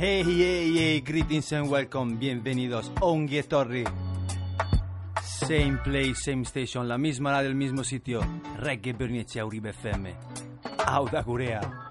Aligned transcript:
Hey, 0.00 0.24
hey, 0.24 0.72
hey, 0.72 1.00
greetings 1.02 1.52
and 1.52 1.68
welcome, 1.68 2.16
bienvenidos, 2.16 2.90
Ongie 3.02 3.42
Torri. 3.42 3.84
Same 5.22 5.78
place, 5.84 6.22
same 6.22 6.46
station, 6.46 6.88
la 6.88 6.96
misma 6.96 7.28
hora 7.28 7.42
del 7.42 7.54
mismo 7.54 7.84
sitio, 7.84 8.22
Reggae 8.56 8.94
Bernice 8.94 9.42
Uribe 9.42 9.74
FM. 9.74 10.14
Auda 10.86 11.20
Gurea. 11.20 11.89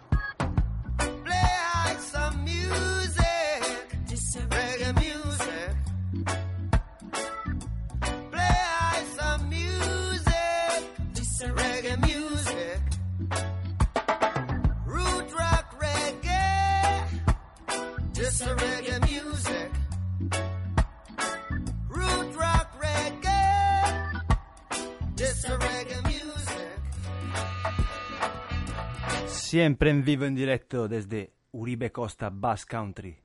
Siempre 29.49 29.89
en 29.89 30.05
vivo 30.05 30.25
en 30.25 30.35
directo 30.35 30.87
desde 30.87 31.33
Uribe 31.53 31.91
Costa 31.91 32.29
Bass 32.31 32.67
Country, 32.67 33.17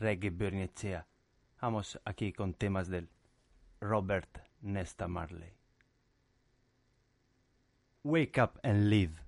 Reggae 0.00 0.30
Bernicea. 0.30 1.06
Vamos 1.62 2.00
aquí 2.04 2.32
con 2.32 2.54
temas 2.54 2.88
del 2.88 3.08
Robert 3.80 4.40
Nesta 4.60 5.06
Marley. 5.06 5.52
Wake 8.02 8.42
up 8.42 8.58
and 8.64 8.90
live. 8.90 9.27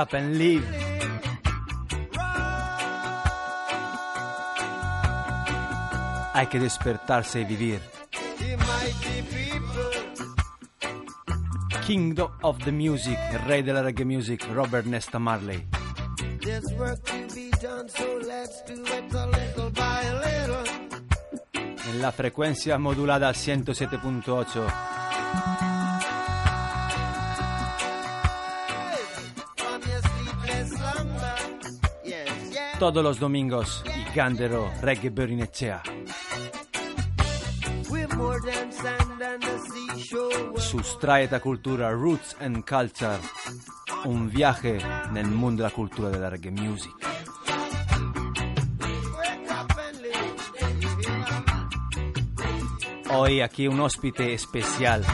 up 0.00 0.14
and 0.14 0.36
leave. 0.36 0.64
Hay 6.32 6.46
que 6.46 6.58
despertarse 6.58 7.40
y 7.40 7.44
vivir. 7.44 7.80
Kingdom 11.86 12.30
of 12.42 12.62
the 12.64 12.70
Music, 12.70 13.18
il 13.32 13.38
re 13.40 13.62
della 13.62 13.80
reggae 13.80 14.04
music, 14.04 14.46
Robert 14.52 14.86
Nesta 14.86 15.18
Marley. 15.18 15.66
Nella 21.84 22.10
frequenza 22.12 22.78
modulata 22.78 23.30
107.8. 23.30 24.89
Todos 32.80 33.04
los 33.04 33.20
domingos, 33.20 33.84
y 33.84 34.16
Gandero 34.16 34.72
Reggae 34.80 35.12
seashore. 35.14 35.82
Sustraeta 40.56 41.40
cultura, 41.40 41.90
roots 41.90 42.34
and 42.40 42.64
culture. 42.64 43.20
Un 44.04 44.30
viaje 44.30 44.78
nel 45.10 45.28
mondo 45.28 45.60
della 45.62 45.74
cultura 45.74 46.08
della 46.08 46.30
reggae 46.30 46.50
music. 46.50 46.94
Hoy 53.10 53.42
aquí 53.42 53.66
un 53.66 53.80
ospite 53.80 54.32
especial, 54.32 55.04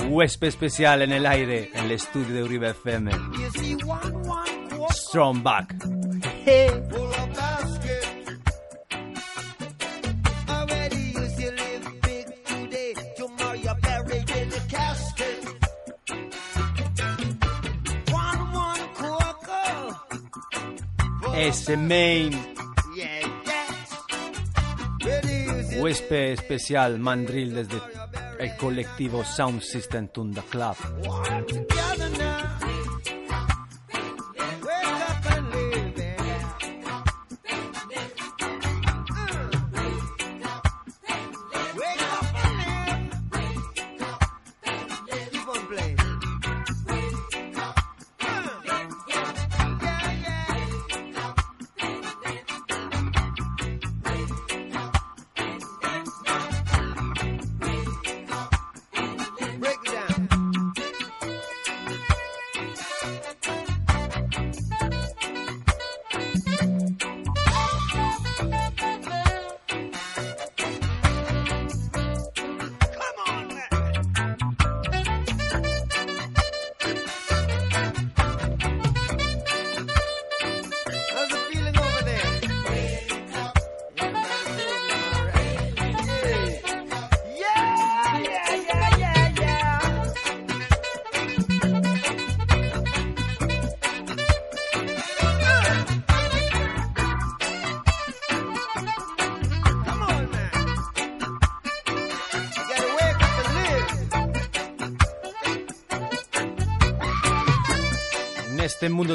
un 0.00 0.12
huésped 0.12 0.46
especial 0.46 1.02
en 1.02 1.10
el 1.10 1.26
aire, 1.26 1.72
en 1.74 1.86
el 1.86 1.90
estudio 1.90 2.32
de 2.32 2.42
Uribe 2.44 2.70
FM. 2.70 3.10
Strong 4.90 5.42
back. 5.42 5.74
full 6.90 7.05
Ese 21.46 21.76
main 21.76 22.32
huésped 25.78 26.32
especial 26.32 26.98
mandril 26.98 27.54
desde 27.54 27.80
el 28.40 28.56
colectivo 28.56 29.22
Sound 29.24 29.62
System 29.62 30.08
Tunda 30.08 30.42
Club. 30.42 30.74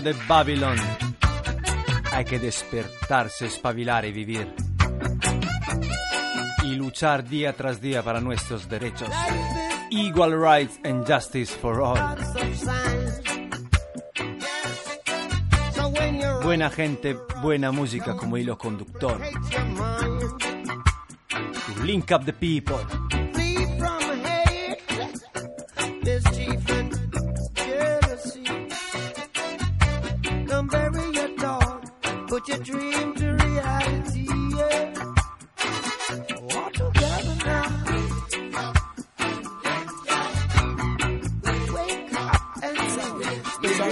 De 0.04 0.14
Babylon 0.28 0.78
hay 2.14 2.26
que 2.26 2.40
despertarse, 2.40 3.46
espabilar 3.46 4.06
y 4.06 4.12
vivir. 4.12 4.54
Y 6.64 6.76
luchar 6.76 7.28
día 7.28 7.54
tras 7.54 7.82
día 7.82 8.04
para 8.04 8.20
nuestros 8.20 8.68
derechos. 8.70 9.10
Equal 9.90 10.34
rights 10.40 10.80
and 10.84 11.06
justice 11.06 11.52
for 11.54 11.82
all. 11.82 11.98
Buena 16.44 16.70
gente, 16.70 17.18
buena 17.42 17.72
música 17.72 18.16
como 18.16 18.38
hilo 18.38 18.58
conductor. 18.58 19.20
link 21.84 22.12
up 22.12 22.26
the 22.26 22.34
people. 22.34 22.78
Put 32.42 32.50
your 32.50 32.58
dream 32.60 33.14
to 33.16 33.34
reality. 33.34 34.28
Yeah. 34.58 34.94
All 36.42 36.70
together 36.72 37.36
now. 37.46 37.68
Wake 41.74 42.14
up 42.14 42.64
and 42.64 42.78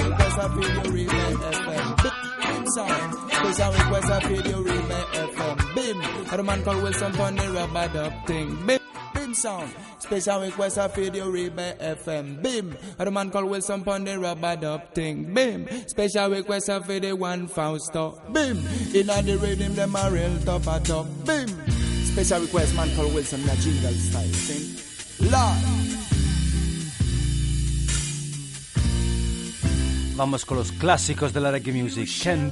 request 0.10 0.38
feel 0.50 0.72
you 0.74 0.92
remake 0.94 1.38
FM. 1.38 1.88
Sound. 2.70 3.14
Request 3.46 4.10
FM. 5.14 5.76
Bim. 5.76 6.02
And 6.02 6.40
the 6.40 6.44
man 6.44 6.64
called 6.64 6.84
Wilson 6.84 7.12
pon 7.14 7.36
the 7.36 7.52
rubber 7.52 7.88
dub 7.94 8.14
thing. 8.28 8.66
Bim. 8.66 8.80
Bim 9.30 9.36
sound. 9.36 9.72
Special 10.00 10.42
request 10.42 10.80
feel 10.96 11.16
you 11.16 11.30
remake 11.30 11.78
FM. 11.78 12.42
Bim. 12.42 12.76
The 12.98 13.12
man 13.12 13.30
called 13.30 13.46
Wilson 13.46 13.84
pon 13.84 14.04
the 14.04 14.18
rubber 14.18 14.56
dub 14.56 14.92
thing. 14.96 15.32
Bim. 15.36 15.68
Special 15.86 16.32
request 16.32 16.72
feel 16.88 17.00
the 17.00 17.14
one 17.14 17.48
Fausto. 17.48 18.20
Bim. 18.34 18.58
Inna 18.92 19.22
the 19.22 19.38
rhythm 19.38 19.76
them 19.76 19.96
a 19.96 20.10
real 20.10 20.36
top 20.40 20.66
a 20.66 20.80
top. 20.80 21.06
Bim. 21.26 21.48
Special 22.06 22.42
request 22.42 22.76
man 22.76 22.90
called 22.96 23.14
Wilson 23.14 23.46
na 23.46 23.54
jingle 23.54 23.94
style. 23.94 24.34
Sing. 24.34 25.30
Lord. 25.30 25.80
Vamos 30.16 30.44
con 30.44 30.58
los 30.58 30.72
clásicos 30.72 31.34
de 31.34 31.40
la 31.40 31.52
reggae 31.52 31.72
music. 31.72 32.10
Ken 32.24 32.50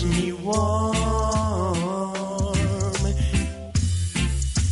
me 0.00 0.32
warm. 0.32 0.94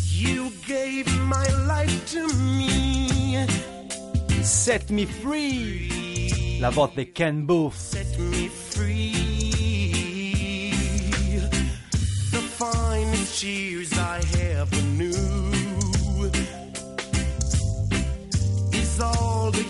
You 0.08 0.50
gave 0.66 1.06
my 1.20 1.46
life 1.66 2.10
to 2.12 2.26
me, 2.34 3.44
Set 4.42 4.90
Me 4.90 5.04
Free. 5.04 6.58
La 6.60 6.70
voz 6.70 6.94
de 6.94 7.04
Ken 7.04 7.46
Booth. 7.46 7.74
set 7.74 8.18
me 8.18 8.48
free. 8.48 9.50
The 12.30 12.42
finest 12.58 13.42
years 13.42 13.92
I 13.92 14.20
ever 14.40 14.82
knew 14.98 16.30
is 18.72 19.00
all 19.00 19.50
the 19.50 19.64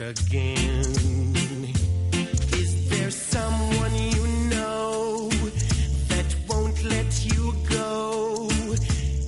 again. 0.00 1.74
Is 2.52 2.88
there 2.90 3.10
someone 3.10 3.94
you 3.94 4.26
know 4.50 5.28
that 6.08 6.26
won't 6.48 6.82
let 6.84 7.24
you 7.24 7.52
go 7.68 8.48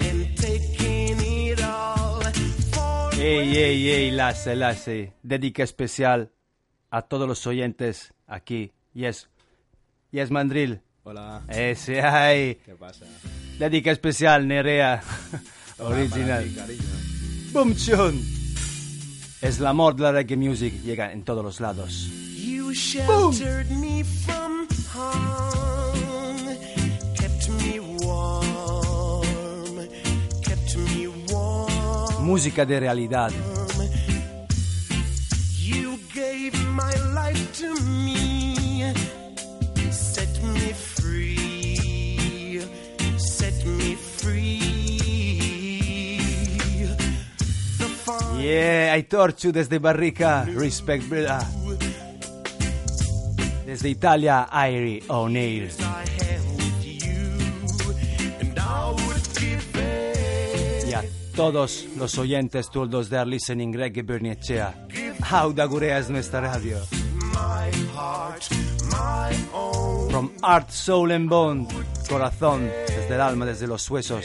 and 0.00 0.36
taking 0.36 1.16
it 1.20 1.62
all 1.62 2.20
for 2.72 3.10
Ey, 3.20 3.56
ey, 3.56 3.88
ey, 3.88 4.10
Lasse, 4.10 4.54
Lasse. 4.56 5.12
Dedica 5.22 5.62
especial 5.62 6.30
a 6.90 7.02
todos 7.02 7.28
los 7.28 7.46
oyentes 7.46 8.12
aquí. 8.26 8.72
Yes. 8.94 9.28
Yes, 10.12 10.30
Mandril. 10.30 10.80
Hola, 11.04 11.42
Ese, 11.48 12.00
ay. 12.02 12.56
¿qué 12.64 12.74
pasa? 12.74 13.06
Dedica 13.58 13.90
especial, 13.90 14.46
Nerea. 14.46 15.02
Hola, 15.78 15.96
Original. 15.96 16.48
Boom 17.52 17.74
Chun. 17.76 18.39
Es 19.42 19.58
el 19.58 19.66
amor 19.66 19.96
de 19.96 20.02
la 20.02 20.12
reggae 20.12 20.36
music. 20.36 20.82
Llega 20.82 21.12
en 21.12 21.22
todos 21.24 21.42
los 21.42 21.60
lados. 21.60 22.10
You 22.36 22.72
sheltered 22.72 23.70
me 23.70 24.04
from 24.04 24.68
harm, 24.92 26.56
kept 27.16 27.48
me 27.48 27.80
warm, 28.04 29.88
kept 30.42 30.76
me 30.76 31.08
warm. 31.32 32.24
Música 32.26 32.66
de 32.66 32.80
realidad. 32.80 33.30
You 35.56 35.98
gave 36.14 36.52
my 36.74 36.92
life 37.14 37.60
to 37.60 37.74
me, 37.82 38.29
Yeah, 48.40 48.96
I 48.96 49.02
torture 49.02 49.52
desde 49.52 49.78
Barrica. 49.78 50.44
Respect, 50.44 51.08
brother. 51.08 51.40
Desde 53.66 53.88
Italia, 53.90 54.48
Airi 54.50 55.02
O'Neill. 55.08 55.70
Y 60.88 60.92
a 60.92 61.04
todos 61.36 61.86
los 61.96 62.16
oyentes 62.16 62.70
todos 62.70 63.10
de 63.10 63.26
listening 63.26 63.74
reggae 63.74 64.02
Berniechea. 64.02 64.86
Auda 65.30 65.66
Gurea 65.66 65.98
es 65.98 66.08
nuestra 66.08 66.40
radio. 66.40 66.78
From 70.10 70.30
Art, 70.42 70.70
Soul 70.70 71.12
and 71.12 71.28
Bone. 71.28 71.68
Corazón, 72.08 72.70
desde 72.88 73.14
el 73.14 73.20
alma, 73.20 73.44
desde 73.44 73.66
los 73.66 73.88
huesos. 73.90 74.24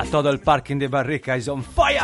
own. 0.00 0.06
A 0.06 0.10
todo 0.10 0.30
el 0.30 0.40
parking 0.40 0.78
de 0.78 0.88
Barrica 0.88 1.36
is 1.36 1.48
on 1.48 1.62
fire. 1.62 2.00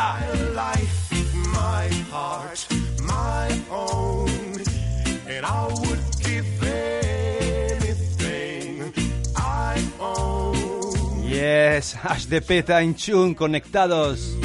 Yes, 11.29 11.97
Ash 12.03 12.27
de 12.27 12.41
Peta 12.41 12.83
in 12.83 12.95
tune, 12.95 13.35
conectados. 13.35 14.37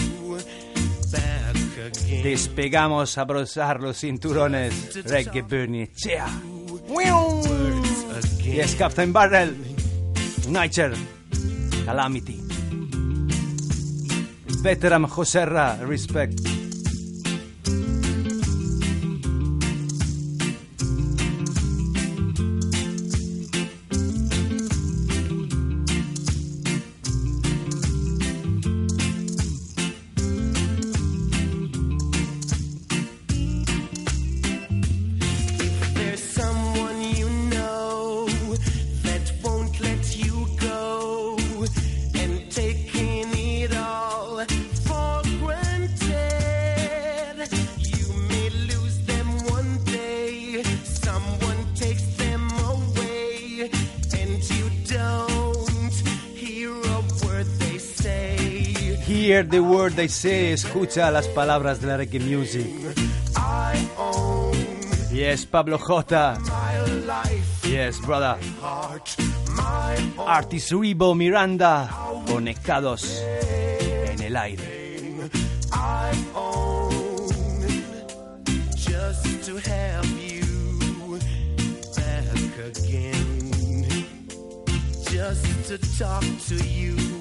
Despegamos 2.24 3.17
a 3.17 3.24
brozar 3.24 3.81
los 3.81 3.98
cinturones. 3.98 5.03
Reggae 5.05 5.41
Berniechea. 5.41 6.27
Yes, 8.43 8.75
Captain 8.75 9.13
Barrel. 9.13 9.55
Niger. 10.50 10.93
Calamity. 11.86 12.40
Veteran 14.62 15.08
Joserra, 15.08 15.75
respect. 15.82 16.50
They 59.95 60.07
say, 60.07 60.53
escucha 60.53 61.12
las 61.12 61.27
palabras 61.27 61.81
de 61.81 61.88
la 61.88 61.98
reggae 61.98 62.19
music. 62.19 62.65
Yes, 65.12 65.45
Pablo 65.45 65.77
J. 65.77 66.38
Yes, 67.69 68.00
brother. 68.00 68.38
Artis 70.25 70.71
Rebo 70.71 71.13
Miranda, 71.13 71.89
conectados 72.25 73.21
en 73.21 74.21
el 74.21 74.36
aire. 74.38 75.29
I 75.74 76.12
own 76.36 77.27
just 78.75 79.43
to 79.45 79.57
have 79.57 80.05
you 80.19 81.19
back 81.95 82.57
again, 82.65 84.05
just 85.10 85.45
to 85.67 85.77
talk 85.98 86.24
to 86.48 86.55
you 86.55 87.20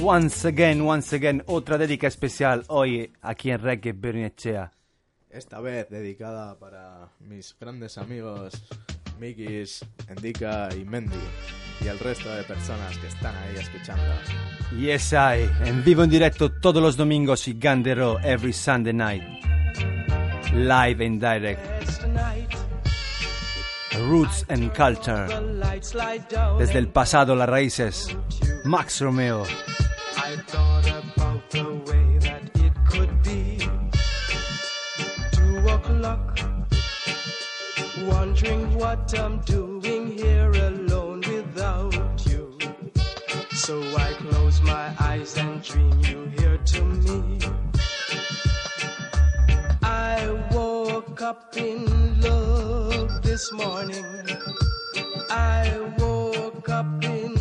Once 0.00 0.46
again, 0.46 0.80
once 0.86 1.16
again, 1.16 1.42
otra 1.46 1.76
dedica 1.76 2.06
especial 2.06 2.64
hoy 2.68 3.12
aquí 3.20 3.50
en 3.50 3.60
Reggae 3.60 3.92
Bernicea. 3.92 4.72
Esta 5.28 5.60
vez 5.60 5.90
dedicada 5.90 6.58
para 6.58 7.08
mis 7.20 7.56
grandes 7.58 7.98
amigos 7.98 8.54
Mikis, 9.18 9.84
Endika 10.08 10.68
y 10.74 10.84
Mendy 10.84 11.16
y 11.80 11.88
el 11.88 11.98
resto 11.98 12.32
de 12.34 12.44
personas 12.44 12.96
que 12.98 13.08
están 13.08 13.34
ahí 13.36 13.56
escuchando. 13.56 14.04
Yes, 14.78 15.12
I, 15.12 15.48
en 15.68 15.82
vivo 15.84 16.04
en 16.04 16.10
directo 16.10 16.50
todos 16.60 16.82
los 16.82 16.96
domingos 16.96 17.48
y 17.48 17.54
Gandero 17.54 18.18
every 18.20 18.52
Sunday 18.52 18.92
night. 18.92 19.22
Live 20.54 21.04
and 21.04 21.20
direct. 21.20 21.60
Roots 24.08 24.46
and 24.48 24.72
Culture. 24.74 25.26
Desde 26.58 26.78
el 26.78 26.88
pasado, 26.88 27.34
las 27.34 27.48
raíces. 27.48 28.16
Max 28.64 29.00
Romeo. 29.00 29.44
I 30.28 30.36
thought 30.36 30.86
about 30.86 31.48
the 31.48 31.64
way 31.88 32.18
that 32.18 32.42
it 32.56 32.74
could 32.86 33.22
be. 33.22 33.66
Two 35.32 35.58
o'clock, 35.66 36.38
wondering 38.02 38.74
what 38.74 39.18
I'm 39.18 39.38
doing 39.40 40.18
here 40.18 40.50
alone 40.50 41.22
without 41.26 42.26
you. 42.26 42.58
So 43.54 43.80
I 43.96 44.12
close 44.18 44.60
my 44.60 44.92
eyes 45.00 45.34
and 45.38 45.62
dream 45.62 45.98
you 46.00 46.26
here 46.36 46.58
to 46.58 46.84
me. 46.84 47.38
I 49.82 50.28
woke 50.52 51.22
up 51.22 51.56
in 51.56 52.20
love 52.20 53.22
this 53.22 53.50
morning. 53.50 54.04
I 55.30 55.90
woke 55.96 56.68
up 56.68 57.02
in 57.02 57.37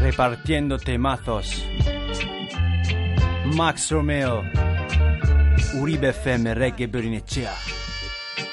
Repartiendo 0.00 0.78
temazos. 0.78 1.62
Max 3.54 3.90
Romeo. 3.90 4.42
Uribe 5.74 6.08
FM 6.10 6.54
Reggae 6.54 6.86
Bernicea. 6.86 7.75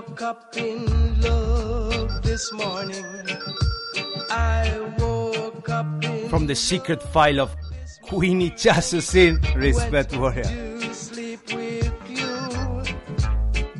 woke 0.00 0.22
up 0.22 0.56
in 0.56 1.20
love 1.20 2.22
this 2.22 2.50
morning. 2.54 3.04
I 4.30 4.80
woke 4.98 5.68
up 5.68 6.04
in 6.04 6.28
From 6.30 6.46
the 6.46 6.54
secret 6.54 7.02
file 7.02 7.38
of 7.38 7.54
Queenie 8.08 8.50
Chasusin. 8.50 9.42
Respect 9.54 10.16
warrior. 10.16 10.44
to 10.44 10.94
sleep 10.94 11.40
with 11.52 11.92
you 12.08 12.32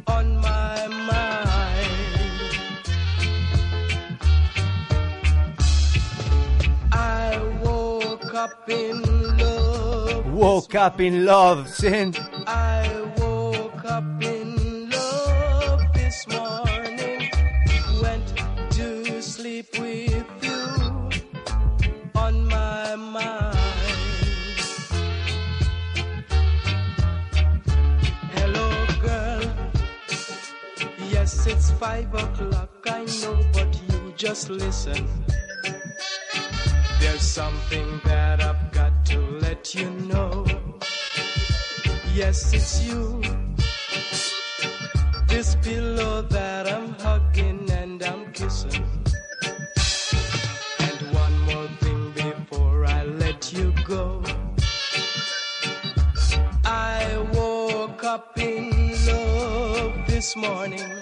on 0.06 0.36
my 0.36 0.86
mind. 0.88 1.88
I 6.92 7.38
woke 7.62 8.34
up 8.34 8.68
in 8.68 9.00
love. 9.38 10.26
Woke 10.34 10.74
up 10.74 11.00
in 11.00 11.24
love, 11.24 11.68
sin. 11.70 12.14
I 12.46 12.99
Yes, 31.32 31.46
it's 31.46 31.70
five 31.70 32.12
o'clock. 32.12 32.70
I 32.86 33.04
know, 33.22 33.38
but 33.52 33.80
you 33.88 34.12
just 34.16 34.50
listen. 34.50 35.06
There's 36.98 37.22
something 37.22 38.00
that 38.04 38.42
I've 38.42 38.72
got 38.72 39.06
to 39.06 39.18
let 39.38 39.72
you 39.72 39.90
know. 40.10 40.44
Yes, 42.12 42.52
it's 42.52 42.82
you. 42.82 43.22
This 45.28 45.54
pillow 45.62 46.22
that 46.22 46.66
I'm 46.66 46.94
hugging 46.94 47.70
and 47.70 48.02
I'm 48.02 48.32
kissing. 48.32 48.84
And 50.80 51.00
one 51.14 51.38
more 51.42 51.68
thing 51.78 52.10
before 52.10 52.86
I 52.86 53.04
let 53.04 53.52
you 53.52 53.72
go. 53.84 54.20
I 56.64 57.24
woke 57.32 58.02
up 58.02 58.36
in 58.36 58.90
love 59.06 59.94
this 60.08 60.34
morning. 60.34 60.99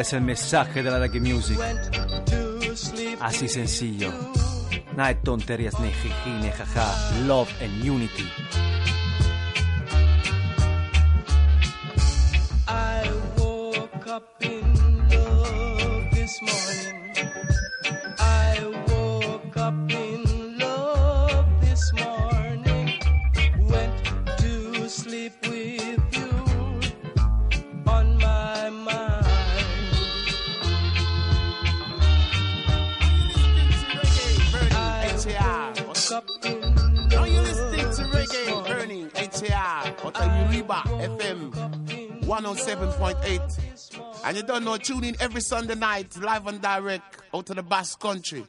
Es 0.00 0.12
el 0.12 0.20
mensaje 0.20 0.82
de 0.82 0.90
la 0.90 0.98
reggae 0.98 1.20
music. 1.20 1.58
Así 3.20 3.48
sencillo. 3.48 4.12
Nada 4.96 5.08
de 5.08 5.14
tonterías, 5.16 5.78
ni 5.80 5.90
jiji, 5.90 6.30
ni 6.40 6.50
jaja. 6.50 7.26
Love 7.26 7.50
and 7.62 7.88
unity. 7.88 8.24
Don't 44.46 44.64
know, 44.64 44.76
tune 44.76 45.04
in 45.04 45.16
every 45.20 45.40
Sunday 45.40 45.74
night, 45.74 46.16
live 46.18 46.46
and 46.46 46.60
direct, 46.60 47.22
out 47.34 47.46
to 47.46 47.54
the 47.54 47.62
Basque 47.62 48.00
Country. 48.00 48.44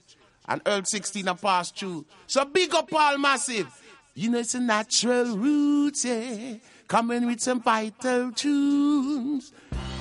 And 0.47 0.61
Earl 0.65 0.83
16 0.85 1.27
and 1.27 1.41
pass 1.41 1.71
through. 1.71 2.05
So 2.27 2.45
big 2.45 2.73
up 2.73 2.93
all 2.93 3.17
massive. 3.17 3.67
You 4.15 4.31
know 4.31 4.39
it's 4.39 4.55
a 4.55 4.59
natural 4.59 5.37
route, 5.37 6.03
yeah. 6.05 6.55
Coming 6.87 7.25
with 7.27 7.41
some 7.41 7.61
vital 7.61 8.31
tunes. 8.31 9.51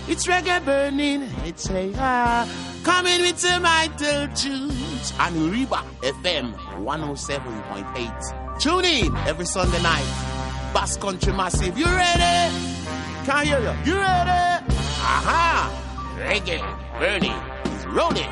It's 0.08 0.26
reggae 0.26 0.64
burning, 0.64 1.28
it's 1.44 1.68
a 1.68 2.46
coming 2.84 3.22
with 3.22 3.38
some 3.38 3.62
vital 3.62 4.28
tunes. 4.28 5.12
And 5.18 5.34
Uriba 5.34 5.82
FM 6.00 6.54
107.8. 6.84 8.60
Tune 8.60 8.84
in 8.84 9.16
every 9.26 9.46
Sunday 9.46 9.82
night. 9.82 10.72
Basque 10.72 11.00
Country 11.00 11.32
Massive. 11.32 11.76
You 11.76 11.86
ready? 11.86 12.54
Can't 13.26 13.46
hear 13.48 13.58
you. 13.58 13.92
You 13.92 13.98
ready? 13.98 14.64
Aha! 15.00 15.85
Reggae 16.18 16.62
burning 16.98 17.32
is 17.66 17.84
rolling. 17.86 18.30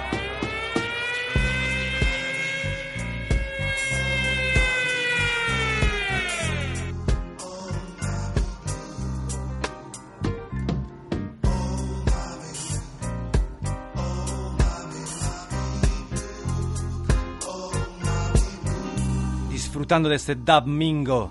Disfrutando 19.50 20.08
de 20.08 20.16
este 20.16 20.34
Dub 20.36 20.66
Mingo. 20.66 21.30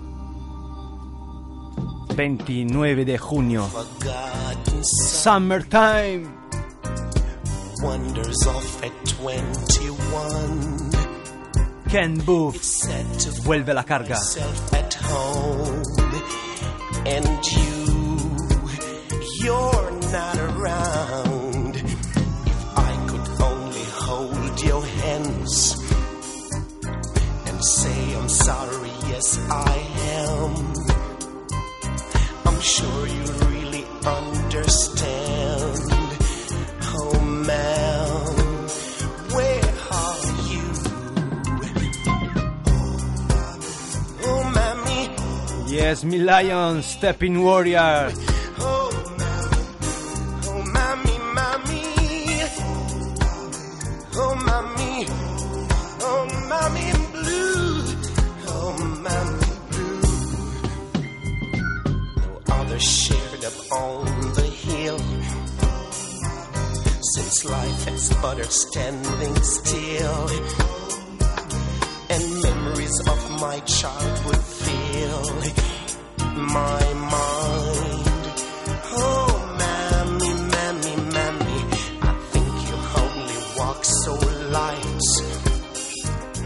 29 2.14 3.04
de 3.04 3.18
junio. 3.18 3.68
Summertime. 4.82 6.43
Wonders 7.84 8.46
off 8.46 8.82
at 8.82 8.92
21. 9.04 10.90
Ken 11.90 12.18
Booth. 12.24 12.88
Vuelve 13.44 13.74
la 13.74 13.84
carga. 13.84 14.16
at 14.72 14.94
home. 14.94 15.82
And 17.06 17.46
you, 17.52 18.36
you're 19.44 19.90
not 20.12 20.38
around. 20.38 21.76
If 21.76 22.78
I 22.88 22.92
could 23.08 23.28
only 23.42 23.86
hold 24.06 24.62
your 24.62 24.84
hands 25.02 25.76
and 27.46 27.64
say 27.64 28.16
I'm 28.16 28.28
sorry, 28.30 28.92
yes 29.10 29.38
I 29.50 29.76
am. 30.24 30.72
I'm 32.46 32.60
sure 32.60 33.06
you 33.06 33.43
Yes, 45.84 46.02
mi 46.02 46.16
lion, 46.18 46.82
stepping 46.82 47.42
warrior. 47.44 48.10
Oh, 48.58 48.90
on 63.72 64.06
oh, 64.06 64.32
the 64.38 64.48
hill. 64.64 64.98
Since 67.12 67.44
life 67.44 67.84
has 67.88 68.08
sputtered 68.08 68.52
standing 68.52 69.36
still, 69.42 70.28
and 72.08 72.42
memories 72.42 73.00
of 73.12 73.40
my 73.40 73.58
childhood 73.60 74.43
my 76.54 76.94
mind. 76.94 78.24
Oh, 78.96 79.56
mammy, 79.58 80.32
mammy, 80.54 80.94
mammy, 81.12 81.58
I 82.00 82.12
think 82.32 82.52
you 82.68 82.76
only 83.02 83.38
walk 83.58 83.84
so 83.84 84.12
light. 84.50 85.02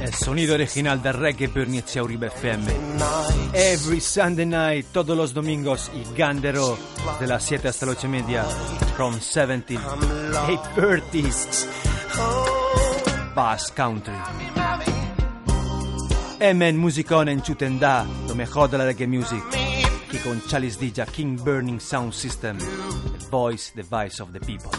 El 0.01 0.15
sonido 0.15 0.55
original 0.55 1.03
de 1.03 1.13
Reggae 1.13 1.49
Bernice 1.49 2.01
Uribe 2.01 2.29
FM. 2.29 2.67
Every 3.53 4.01
Sunday 4.01 4.47
night, 4.47 4.87
todos 4.93 5.17
los 5.17 5.35
domingos 5.35 5.91
y 5.95 6.05
Gandero 6.17 6.79
de 7.21 7.27
las 7.27 7.43
7 7.45 7.69
hasta 7.69 7.87
las 7.87 7.97
8 7.99 8.07
y 8.07 8.11
media. 8.11 8.45
From 8.97 9.15
17, 9.15 9.77
8.30, 9.79 11.67
Oh, 12.21 12.47
Bass 13.35 13.71
Country. 13.73 14.15
mammy, 14.57 14.85
Emen 16.41 16.77
Musicon 16.79 17.29
en 17.29 17.43
Chutendá, 17.43 18.07
lo 18.27 18.35
mejor 18.35 18.71
de 18.71 18.79
la 18.79 18.85
reggae 18.85 19.07
music. 19.07 19.43
Con 20.17 20.41
Chalice 20.49 20.79
Dija, 20.79 21.05
King 21.05 21.39
Burning 21.45 21.79
Sound 21.79 22.13
System. 22.13 22.57
The 22.57 23.27
voice, 23.31 23.73
the 23.75 23.83
voice 23.83 24.21
of 24.21 24.33
the 24.33 24.41
people. 24.41 24.71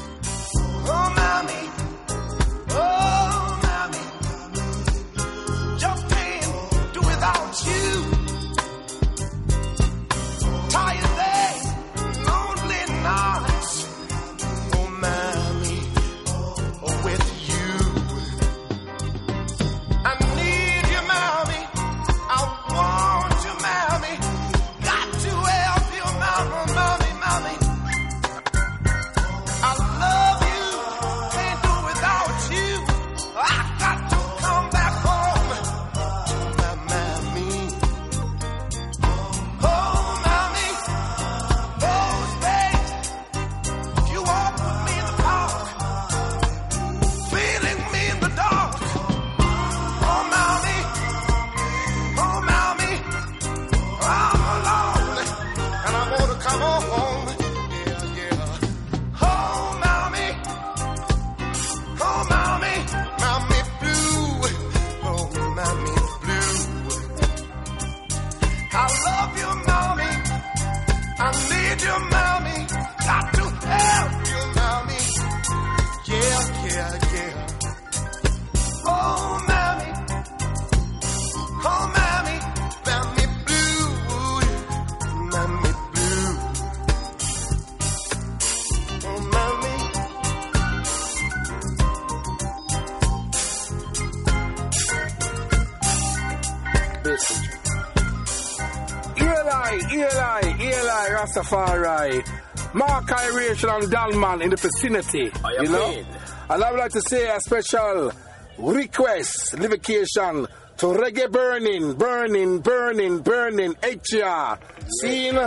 Rastafari. 101.30 102.74
Mark 102.74 103.12
Iration 103.12 103.70
and 103.70 103.84
Dalman 103.86 104.42
in 104.44 104.50
the 104.50 104.56
vicinity. 104.56 105.32
You 105.62 105.70
know? 105.70 105.90
mean. 105.90 106.06
And 106.50 106.64
I 106.64 106.72
would 106.72 106.80
like 106.80 106.92
to 106.92 107.02
say 107.02 107.28
a 107.36 107.40
special 107.40 108.12
request, 108.58 109.54
livocation 109.56 110.48
to 110.78 110.86
reggae 110.86 111.32
burning, 111.32 111.94
burning, 111.94 112.60
burning, 112.60 113.20
burning, 113.20 113.76
HR. 113.84 114.58
Seen 115.02 115.38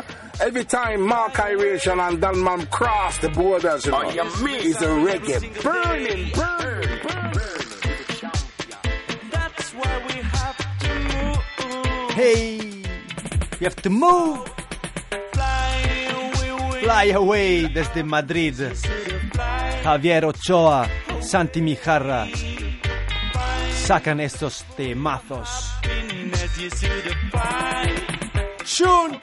every 0.40 0.64
time 0.64 1.03
Mark 1.03 1.38
Iration 1.40 1.99
and 1.99 2.18
Dalman 2.21 2.71
cross 2.71 3.18
the 3.18 3.29
borders, 3.31 3.85
you 3.85 3.92
know, 3.92 3.99
I 3.99 4.11
is 4.57 4.83
a 4.83 4.87
reggae 4.87 5.62
burning, 5.62 6.31
burning, 6.33 7.01
burning. 7.03 7.40
That's 9.31 9.75
why 9.75 10.07
we 10.07 10.14
have 10.14 10.79
to 10.79 10.95
move. 10.99 12.11
Hey, 12.12 12.57
you 13.59 13.64
have 13.64 13.77
to 13.77 13.90
move. 13.90 14.51
Fly 16.92 17.12
away 17.14 17.68
desde 17.68 18.05
Madrid. 18.05 18.55
Javier 19.83 20.26
Ochoa, 20.26 20.87
Santi 21.20 21.62
Mijarra. 21.62 22.26
Sacan 23.87 24.20
estos 24.20 24.62
temazos. 24.76 25.72
Shun. 28.66 29.18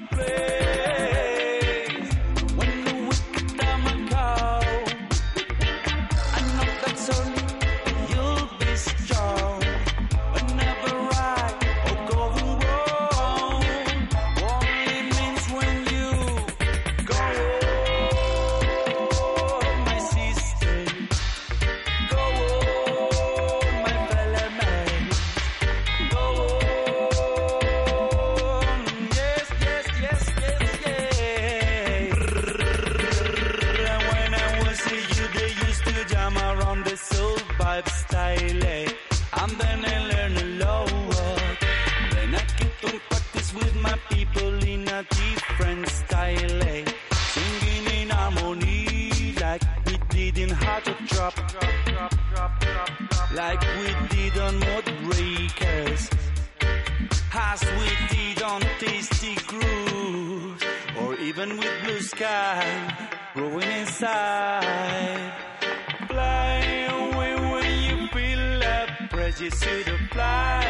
you 69.41 69.49
see 69.49 69.83
the 69.83 69.97
fly. 70.11 70.68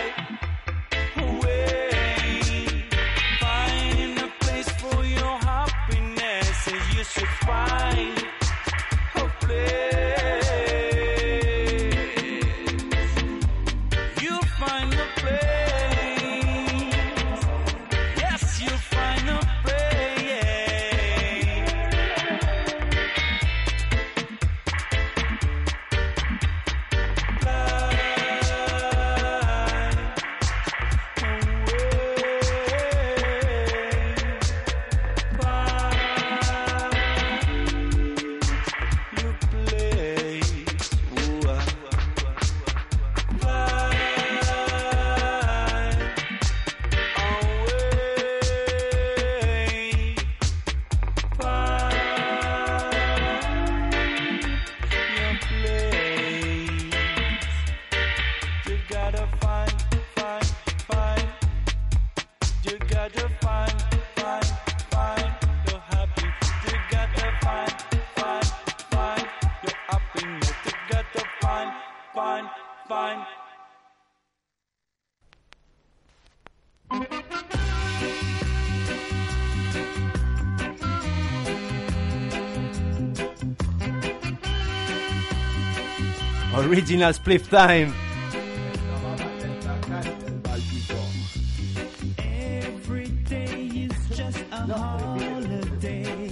Original 86.69 87.11
Split 87.13 87.47
Time. 87.49 87.91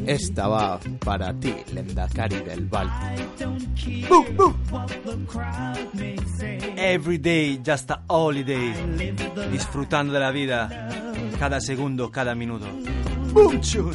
Esta 0.06 0.48
va 0.48 0.80
para 1.04 1.34
ti, 1.34 1.54
Lendakari 1.74 2.42
del 2.44 2.66
Báltico. 2.68 3.48
Every 6.78 7.18
day, 7.18 7.60
just 7.66 7.90
a 7.90 8.04
holiday. 8.08 8.74
Disfrutando 9.52 10.14
de 10.14 10.20
la 10.20 10.32
vida. 10.32 10.88
Cada 11.40 11.60
segundo, 11.60 12.12
cada 12.12 12.36
minuto. 12.36 12.68
Boom, 13.34 13.60
chun. 13.60 13.94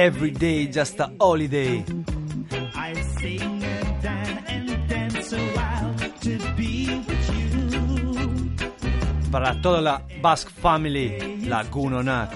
Every 0.00 0.30
day 0.30 0.66
just 0.66 0.98
a 0.98 1.12
holiday. 1.20 1.84
I 2.74 2.94
sing 3.20 3.62
and 3.62 4.02
dance 4.02 4.48
and 4.48 4.88
dance 4.88 5.32
a 5.34 5.38
while 5.52 5.94
to 6.24 6.38
be 6.56 7.04
with 7.06 7.28
you. 7.36 9.30
Para 9.30 9.60
toda 9.60 9.82
la 9.82 10.00
Basque 10.22 10.48
Family, 10.48 11.44
la 11.46 11.64
Gunonak. 11.64 12.32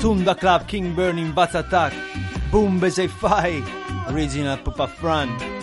Tunda 0.00 0.34
Club, 0.34 0.66
King 0.66 0.94
Burning, 0.96 1.30
Bats 1.32 1.54
Attack, 1.54 1.92
Boom 2.50 2.80
Bezei 2.80 3.08
Fai, 3.08 3.62
Original 4.10 4.58
Pupa 4.58 4.88
Fran. 4.88 5.55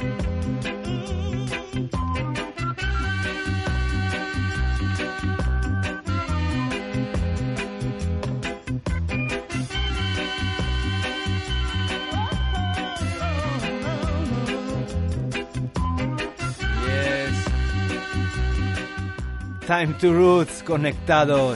Time 19.74 19.98
to 19.98 20.14
Roots, 20.14 20.62
conectado. 20.62 21.56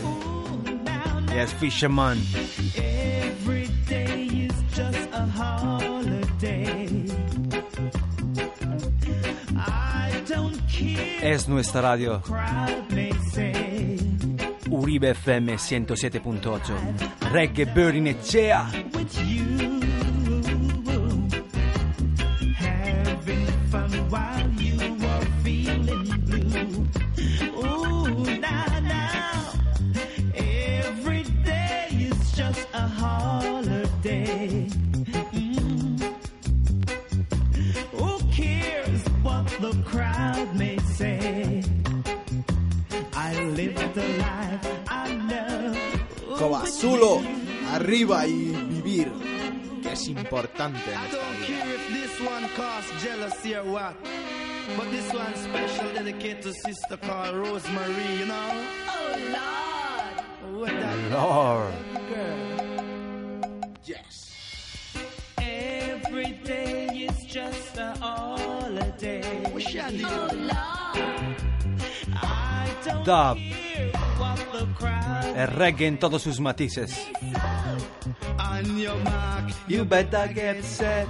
Yes, 1.29 1.53
Fisherman. 1.53 2.17
Every 2.75 3.67
day 3.85 4.25
is 4.49 4.55
just 4.73 5.07
a 5.13 5.23
holiday. 5.27 7.05
I 9.55 10.23
don't 10.27 10.59
care. 10.67 11.31
Es 11.31 11.47
nuestra 11.47 11.81
radio. 11.81 12.23
Uribe 14.71 15.13
FM 15.13 15.49
107.8. 15.49 17.29
Reggae 17.31 17.65
Burning 17.71 18.07
Echea. 18.07 18.86
Es 50.11 50.17
importante 50.23 50.91
en 50.91 50.99
I 50.99 51.05
esta 51.05 51.17
don't 51.17 51.35
vida. 51.37 51.47
care 51.47 51.75
if 51.75 51.87
this 51.89 52.19
one 52.21 52.47
causes 52.55 53.03
jealousy 53.03 53.55
or 53.55 53.63
what. 53.63 53.95
But 54.77 54.91
this 54.91 55.11
one 55.13 55.33
special 55.35 55.93
dedicated 55.93 56.41
to 56.43 56.53
sister 56.53 56.97
called 56.97 57.35
Rosemary, 57.35 58.19
you 58.19 58.25
know? 58.25 58.49
Oh 58.87 59.15
Lord! 59.37 60.59
What 60.59 60.71
that 60.71 60.97
Lord. 61.11 61.73
girl? 62.09 63.61
Yes. 63.85 64.13
Every 65.37 66.31
day 66.43 66.87
is 67.09 67.23
just 67.25 67.77
a 67.77 67.93
holiday. 67.99 69.43
What 69.51 69.61
she 69.63 69.77
a 69.79 69.89
do? 69.91 70.05
I 72.19 72.67
don't 72.83 73.03
Dub. 73.05 73.37
care 73.37 73.91
what 73.91 74.35
the 74.37 74.43
crowd 74.45 74.46
El 75.35 75.47
reggae 75.47 75.87
en 75.87 75.97
todos 75.99 76.21
sus 76.23 76.39
matices. 76.39 76.95
On 78.39 78.77
your 78.77 78.95
mark, 79.03 79.51
You 79.67 79.83
better 79.85 80.27
get 80.33 80.63
set. 80.63 81.07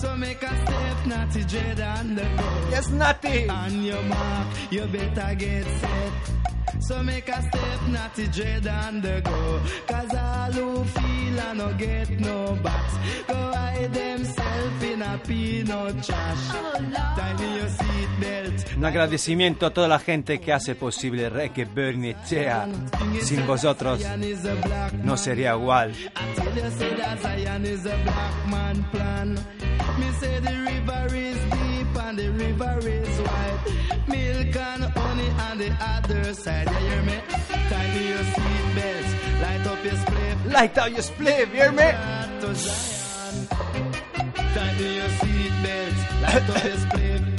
so 0.00 0.16
make 0.16 0.42
a 0.42 0.48
step, 0.48 1.06
naughty 1.06 1.44
dread 1.44 1.80
and 1.80 2.16
the 2.18 2.22
go. 2.22 2.70
Yes, 2.70 2.90
Natty. 2.90 3.48
On 3.48 3.84
your 3.84 4.02
mark, 4.02 4.46
you 4.70 4.86
better 4.86 5.34
get 5.36 5.64
set. 5.64 6.53
So 6.86 7.02
make 7.02 7.28
a 7.30 7.40
step, 7.40 7.88
naughty 7.88 8.26
dread 8.28 8.66
and 8.66 9.02
the 9.02 9.22
go. 9.22 9.60
Cause 9.86 10.14
all 10.14 10.52
who 10.52 10.84
feel 10.84 11.40
and 11.40 11.58
no 11.58 11.72
get 11.78 12.10
no 12.20 12.58
box. 12.62 12.92
Go 13.26 13.34
hide 13.34 13.90
themselves 13.94 14.82
in 14.82 15.00
a 15.00 15.18
peanut 15.26 16.02
trash. 16.02 16.48
Tighten 17.16 17.54
your 17.54 17.70
seatbelt. 17.70 18.76
Un 18.76 18.84
agradecimiento 18.84 19.64
a 19.64 19.70
toda 19.70 19.88
la 19.88 19.98
gente 19.98 20.38
que 20.40 20.52
hace 20.52 20.74
posible 20.74 21.30
Reggae 21.30 21.64
Burning 21.64 22.16
Echea. 22.16 22.68
Sin 23.22 23.46
vosotros 23.46 24.00
Zion 24.00 24.22
is 24.22 24.44
a 24.44 24.54
black 24.54 24.92
no 24.92 25.16
sería 25.16 25.54
igual. 25.54 25.94
I 29.96 30.00
tell 30.00 30.08
you, 30.08 30.12
say 30.12 30.40
that 30.40 30.54
Zion 30.54 30.74
is 30.74 30.74
a 30.74 30.90
black 30.90 31.06
man 31.06 31.06
plan. 31.06 31.06
Me 31.06 31.06
say 31.06 31.06
the 31.06 31.06
river 31.06 31.14
is 31.14 31.38
deep 31.50 31.96
and 32.02 32.18
the 32.18 32.30
river 32.30 32.78
is 32.88 33.20
wide. 33.20 33.60
Milk 34.08 34.56
and 34.56 34.84
honey 34.84 35.30
on 35.30 35.58
the 35.58 35.70
other 35.80 36.34
side. 36.34 36.68
You 36.68 36.76
hear 36.88 37.02
me? 37.02 37.18
Tighten 37.68 38.06
your 38.06 38.24
seatbelts, 38.34 39.10
light 39.42 39.66
up 39.66 39.84
your 39.84 39.96
split. 39.96 40.46
Light 40.52 40.78
out 40.78 40.92
your 40.92 41.02
split, 41.02 41.48
hear 41.48 41.72
me? 41.72 41.90
Tighten 44.54 44.94
your 44.94 45.08
seatbelts, 45.20 46.22
light 46.22 46.50
up 46.50 46.64
your 46.64 46.76
split. 46.76 47.33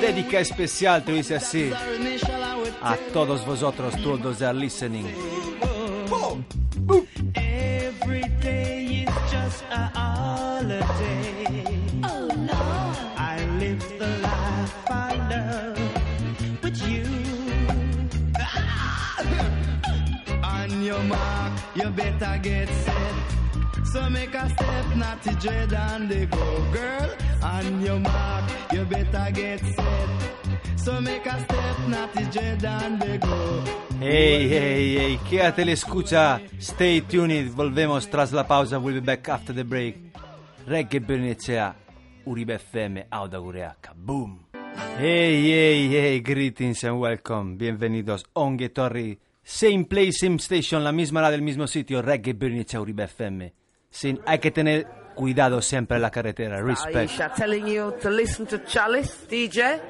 Dedica 0.00 0.38
especial, 0.38 0.94
and 0.94 1.06
we 1.08 1.22
A 2.82 2.96
todos 3.12 3.44
vosotros, 3.44 3.94
todos 4.02 4.42
are 4.42 4.54
listening. 4.54 5.06
Every 7.34 8.22
day 8.40 9.04
is 9.06 9.14
just 9.30 9.64
a 9.70 9.90
holiday. 9.94 11.64
The. 16.60 16.76
On 20.42 20.82
your 20.82 21.02
mark, 21.04 21.52
you 21.74 21.90
better 21.90 22.38
get 22.42 22.68
set. 22.68 23.14
So 23.92 24.08
make 24.10 24.34
a 24.34 24.48
step, 24.50 24.96
naughty 24.96 25.34
dread 25.40 25.72
and 25.72 26.08
they 26.08 26.26
go, 26.26 26.72
girl. 26.72 27.25
On 27.46 27.80
your 27.80 28.00
mark, 28.00 28.44
you 28.72 28.84
better 28.84 29.30
get 29.32 29.60
set. 29.60 30.08
So 30.76 31.00
make 31.00 31.26
a 31.26 31.38
step, 31.44 31.78
naughty 31.88 32.24
dread 32.32 32.64
and 32.64 33.00
they 33.00 33.18
go. 33.18 33.62
Hey, 34.00 34.48
hey, 34.48 34.94
hey, 34.96 35.18
quédate 35.28 35.64
la 35.64 35.72
escucha. 35.72 36.40
Stay 36.58 37.02
tuned, 37.02 37.50
volvemos 37.54 38.08
tras 38.10 38.32
la 38.32 38.44
pausa. 38.48 38.78
We'll 38.78 38.94
be 38.94 39.00
back 39.00 39.28
after 39.28 39.54
the 39.54 39.64
break. 39.64 39.96
Reggae 40.66 41.00
Burning 41.00 41.30
Echea, 41.30 41.74
Uribe 42.24 42.58
FM, 42.58 43.06
Auda 43.10 43.38
Gureaca. 43.38 43.94
Boom. 43.94 44.46
Hey, 44.98 45.42
hey, 45.42 45.88
hey, 45.88 46.20
greetings 46.20 46.82
and 46.84 46.98
welcome. 47.00 47.56
Bienvenidos, 47.56 48.24
Ongue 48.34 48.70
Torri. 48.70 49.18
Same 49.44 49.84
place, 49.84 50.18
same 50.18 50.40
station, 50.40 50.82
la 50.82 50.90
misma 50.90 51.20
hora 51.20 51.30
del 51.30 51.42
mismo 51.42 51.68
sitio. 51.68 52.02
Reggae 52.02 52.34
Burning 52.34 52.62
Echea, 52.62 52.80
Uribe 52.80 53.04
FM. 53.04 53.52
Sin, 53.88 54.20
hay 54.26 54.40
que 54.40 54.50
tener 54.50 55.05
cuidado 55.16 55.60
siempre 55.60 55.96
en 55.96 56.02
la 56.02 56.10
carretera. 56.10 56.60
Respect. 56.60 57.10
Aisha 57.10 57.34
telling 57.34 57.66
you 57.66 57.92
to 58.00 58.10
listen 58.10 58.46
to 58.46 58.58
Chalice, 58.64 59.26
DJ. 59.28 59.80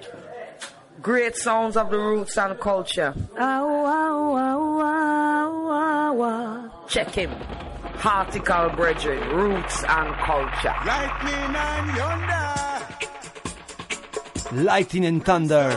Great 1.02 1.36
sounds 1.36 1.76
of 1.76 1.90
the 1.90 1.98
roots 1.98 2.38
and 2.38 2.58
culture. 2.58 3.12
Check 6.88 7.10
him. 7.10 7.30
Hartical 7.98 8.70
Brethren, 8.76 9.18
Roots 9.30 9.82
and 9.84 10.14
Culture. 10.24 10.74
Lightning 10.84 11.56
and 11.56 11.92
thunder, 11.96 12.54
Lightning 14.64 15.06
and 15.06 15.22
Thunder. 15.22 15.70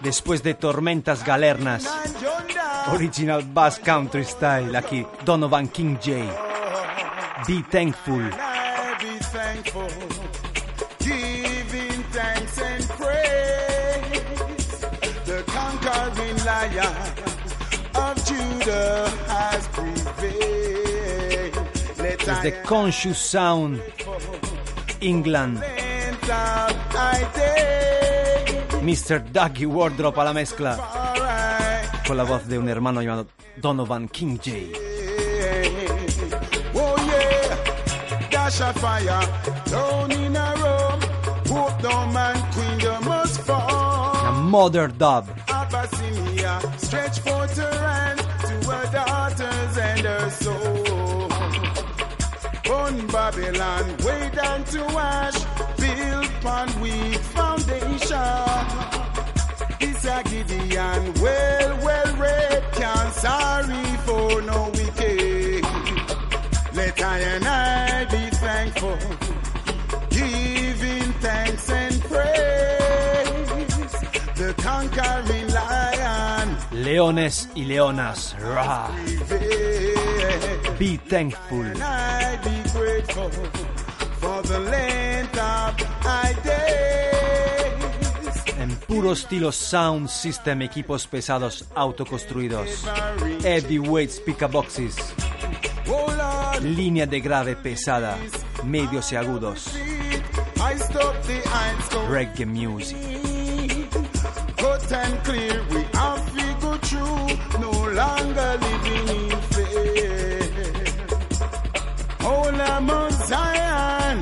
Después 0.00 0.42
de 0.42 0.54
tormentas 0.54 1.24
galernas. 1.24 1.86
Original 2.94 3.42
Bass 3.42 3.78
Country 3.80 4.24
Style, 4.24 4.76
aquí 4.76 5.04
Donovan 5.24 5.68
King 5.68 5.98
J. 5.98 6.47
Be 7.46 7.62
thankful. 7.62 8.18
Be 8.18 9.18
thankful, 9.20 9.88
giving 10.98 12.02
thanks 12.10 12.58
and 12.60 12.84
praise. 12.88 13.38
conquering 15.46 16.36
lion 16.44 16.94
of 17.94 18.24
Judah 18.26 19.08
has 19.28 19.68
prevailed. 19.68 21.54
Let 21.98 22.18
Desde 22.18 22.62
Conscious 22.64 23.18
Sound, 23.18 23.80
England. 25.00 25.62
Mr. 28.82 29.20
Dougie 29.20 29.66
Wardrop 29.66 30.18
a 30.18 30.24
la 30.24 30.32
mezcla, 30.32 30.76
con 32.06 32.16
la 32.16 32.24
voz 32.24 32.48
de 32.48 32.58
un 32.58 32.68
hermano 32.68 33.00
llamado 33.00 33.28
Donovan 33.56 34.08
King 34.08 34.38
J. 34.38 34.87
dash 38.48 38.60
of 38.60 38.76
fire 38.80 39.24
down 39.66 40.10
in 40.12 40.36
a 40.36 40.54
room. 40.62 41.00
Hope 41.48 41.82
no 41.82 42.06
man 42.12 42.36
queen 42.52 43.04
must 43.04 43.40
fall. 43.42 44.16
Una 44.20 44.32
Mother 44.32 44.88
Dub. 44.88 45.28
Abyssinia, 45.48 46.60
stretch 46.78 47.18
forth 47.20 47.56
her 47.56 47.78
hand 47.88 48.18
to 48.18 48.70
her 48.70 48.86
daughters 48.92 49.78
and 49.78 50.00
her 50.00 50.30
soul. 50.30 51.32
On 52.72 53.06
Babylon, 53.08 53.84
way 54.04 54.30
down 54.34 54.64
to 54.64 54.82
ash, 54.98 55.38
built 55.76 56.30
upon 56.38 56.66
weak 56.80 57.20
foundation. 57.36 58.46
This 59.80 60.04
a 60.04 60.22
Gideon, 60.24 61.02
well, 61.22 61.70
well 61.84 62.16
read, 62.16 62.62
can't 62.72 63.12
sorry 63.14 63.84
for 64.06 64.42
no 64.42 64.70
wicked. 64.74 65.64
Let 66.74 67.02
I 67.02 67.18
and 67.18 67.44
I 67.44 67.87
Leones 76.98 77.48
y 77.54 77.64
leonas. 77.64 78.34
Ra. 78.40 78.90
prevail. 79.28 79.94
Be 80.80 80.98
thankful. 81.08 81.64
En 88.58 88.76
puro 88.88 89.12
estilo 89.12 89.52
Sound 89.52 90.08
System, 90.08 90.62
equipos 90.62 91.06
pesados 91.06 91.66
autoconstruidos. 91.76 92.84
Heavyweight 93.44 94.10
speaker 94.10 94.50
boxes. 94.50 94.96
Oh 95.86 96.10
Lord, 96.16 96.64
Línea 96.64 97.06
de 97.06 97.20
grave 97.20 97.54
pesada. 97.54 98.18
Medios 98.64 99.12
y 99.12 99.14
agudos. 99.14 99.72
Reggae 102.08 102.44
music. 102.44 103.18
and 104.92 105.24
clear. 105.24 105.62
We 105.70 105.82
have 105.94 106.17
true, 106.88 107.26
no 107.60 107.72
longer 108.00 108.50
living 108.64 109.08
in 109.18 109.30
fear. 109.52 110.40
Hola 112.20 112.80
Mount 112.80 113.12
Zion 113.28 114.18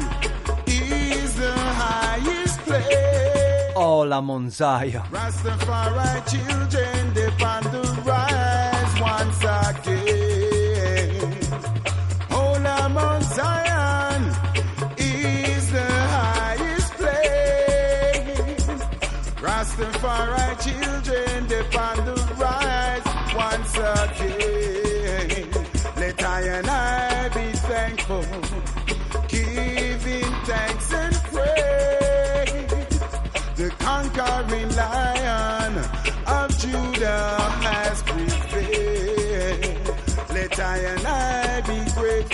is 0.66 1.36
the 1.36 1.52
highest 1.82 2.58
place. 2.66 3.72
Hola 3.74 4.20
Mount 4.20 4.52
Zion. 4.52 5.02
Rastafari 5.12 6.10
children 6.32 7.14
depend 7.14 7.85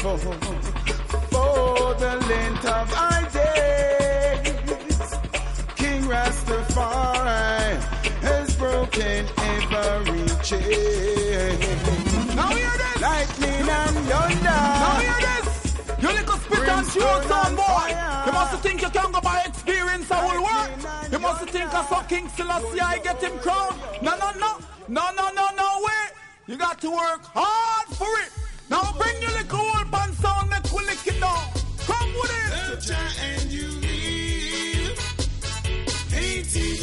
for 0.02 1.94
the 1.94 2.16
length 2.28 2.64
of 2.66 2.92
our 2.94 3.22
days. 3.30 4.50
King 5.76 6.02
Rastafari 6.10 7.78
has 8.22 8.56
broken 8.56 9.26
every 9.38 10.26
chain. 10.42 11.54
Now 12.34 12.48
hear 12.48 12.74
this. 12.82 13.00
Lightning 13.00 13.68
and 13.78 13.96
thunder. 14.10 14.58
Now 14.82 14.98
hear 14.98 15.18
this. 15.22 15.76
You 16.02 16.08
little 16.08 16.38
spit 16.38 16.68
and 16.68 16.86
shoot 16.90 17.30
on 17.30 17.54
boy. 17.54 17.88
You 18.26 18.32
must 18.32 18.58
think 18.58 18.82
you 18.82 18.90
can 18.90 19.12
go 19.12 19.20
by 19.20 19.42
experience 19.46 20.10
I 20.10 20.26
will 20.26 20.42
work. 20.42 21.12
You 21.12 21.18
must 21.20 21.44
think 21.48 21.72
I 21.72 21.84
saw 21.86 22.02
King 22.02 22.28
Selassie 22.28 22.80
I 22.80 22.98
get 22.98 23.22
him 23.22 23.38
crowned. 23.38 23.76
No, 24.02 24.16
no, 24.16 24.32
no. 24.32 24.58
No, 24.88 25.12
no, 25.16 25.30
no, 25.30 25.46
no 25.56 25.80
way. 25.86 26.04
You 26.48 26.56
got 26.56 26.80
to 26.80 26.90
work 26.90 27.22
hard 27.22 27.88
for 27.96 28.12
it. 28.24 28.32
Now 28.68 28.92
bring 28.98 29.22
your 29.22 29.30
little 29.30 29.71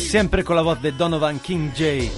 Siempre 0.10 0.44
con 0.44 0.56
la 0.56 0.64
voz 0.64 0.82
de 0.82 0.92
Donovan 0.92 1.38
King 1.38 1.70
J. 1.70 2.10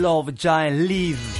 Love 0.00 0.34
Giant 0.36 0.80
Live. 0.80 1.33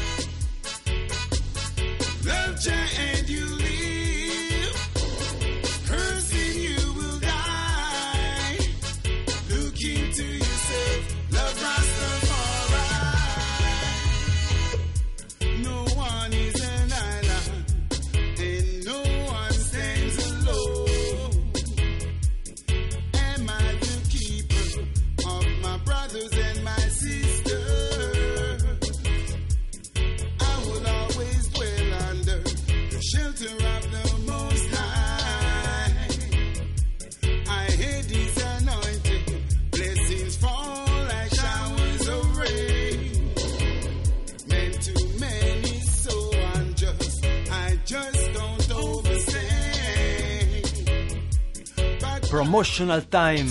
But 52.55 52.67
Promotional 52.67 53.03
time. 53.09 53.51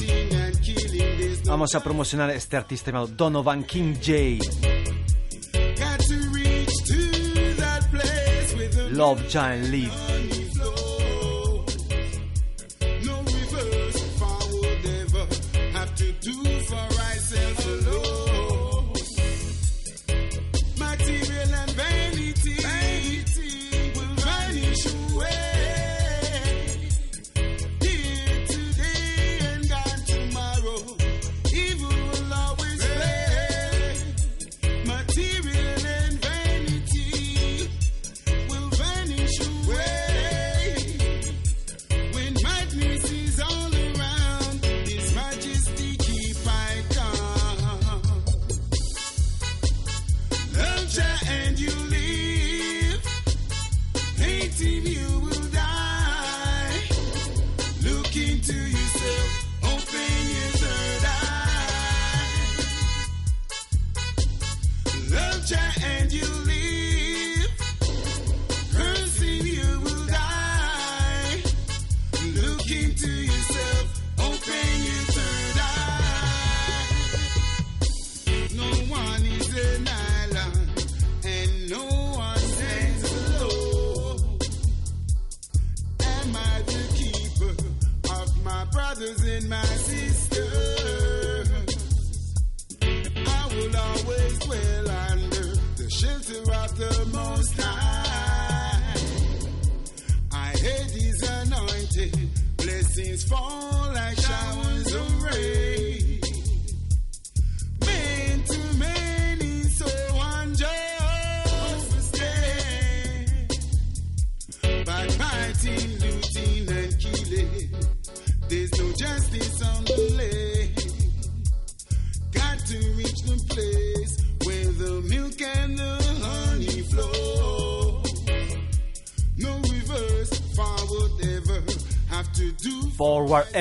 Vamos 1.44 1.76
a 1.76 1.84
promocionar 1.84 2.30
a 2.30 2.36
este 2.36 2.56
artista 2.56 2.90
llamado 2.90 3.08
Donovan 3.08 3.66
King 3.66 3.96
J. 4.00 4.38
got 5.76 6.00
to 6.08 6.16
reach 6.32 6.54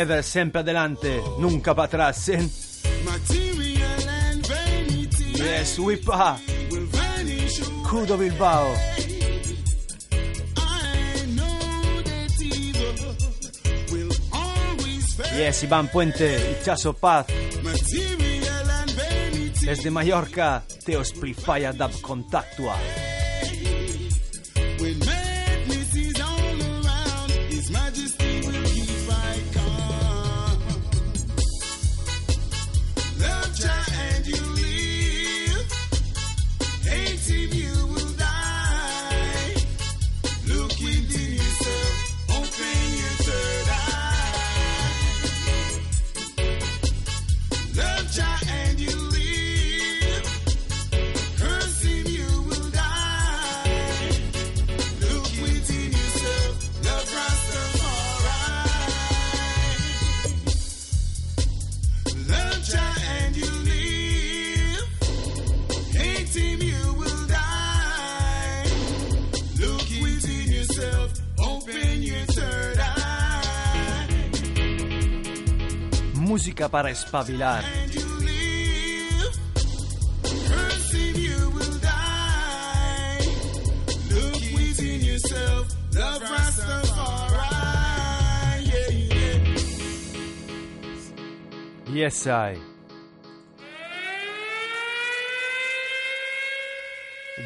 ever, 0.02 0.22
sempre 0.22 0.60
adelante, 0.60 1.22
nunca 1.38 1.74
para 1.74 1.86
atrás. 1.86 2.28
vanity. 4.42 5.32
Yes, 5.34 5.78
whipa. 5.78 6.38
Will 6.70 6.86
vanish 6.86 7.60
away. 7.60 7.82
Cudo 7.84 8.16
Bilbao. 8.18 8.74
I 10.56 11.26
know 11.36 12.02
that 12.02 12.40
evil 12.40 13.16
will 13.92 14.12
always 14.32 15.14
fail. 15.14 15.38
Yes, 15.38 15.62
Iván 15.62 15.88
Puente, 15.88 16.58
Ichazo 16.60 16.94
Paz. 16.94 17.26
Desde 19.60 19.90
Mallorca, 19.90 20.64
Teo 20.84 21.04
Splifaya 21.04 21.72
Dab 21.72 21.92
Contactua. 22.00 22.76
Rastafari. 86.32 87.72
Yeah, 88.70 88.90
yeah. 88.90 89.32
Yes, 91.92 92.26
I. 92.26 92.58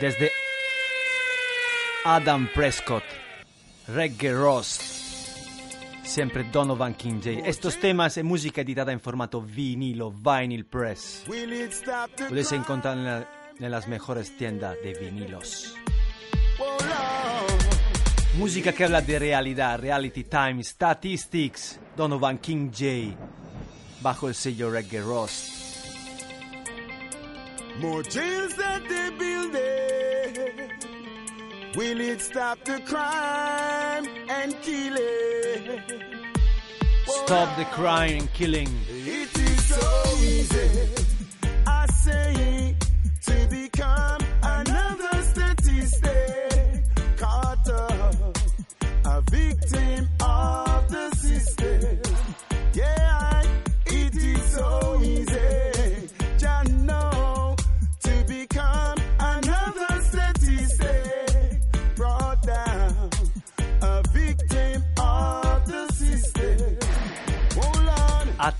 Desde 0.00 0.30
Adam 2.04 2.48
Prescott, 2.54 3.04
Reggae 3.88 4.32
Roast, 4.32 4.85
siempre 6.16 6.44
Donovan 6.44 6.94
King 6.94 7.20
J. 7.22 7.46
Estos 7.46 7.78
temas 7.78 8.16
en 8.16 8.24
música 8.24 8.62
editada 8.62 8.90
en 8.90 9.00
formato 9.00 9.42
vinilo, 9.42 10.10
vinyl 10.10 10.64
press. 10.64 11.22
Puedes 11.26 12.52
encontrar 12.52 13.26
en, 13.58 13.62
en 13.62 13.70
las 13.70 13.86
mejores 13.86 14.34
tiendas 14.34 14.76
de 14.82 14.94
vinilos. 14.94 15.76
Música 18.38 18.72
que 18.72 18.84
habla 18.84 19.02
de 19.02 19.18
realidad, 19.18 19.78
reality 19.78 20.24
time, 20.24 20.64
statistics, 20.64 21.78
Donovan 21.94 22.38
King 22.38 22.70
J. 22.70 23.14
Bajo 24.00 24.28
el 24.28 24.34
sello 24.34 24.70
Reggae 24.70 25.02
building. 29.18 29.95
Will 31.76 32.00
it 32.00 32.22
stop 32.22 32.64
the 32.64 32.80
crime 32.86 34.06
and 34.30 34.56
killing? 34.62 35.82
Stop 37.06 37.54
the 37.58 37.66
crime 37.66 38.20
and 38.20 38.32
killing. 38.32 38.68
It 38.88 39.36
is 39.36 39.64
so 39.66 40.02
easy, 40.16 40.70
I 41.66 41.84
say, 41.88 42.76
to 43.26 43.46
become 43.50 44.25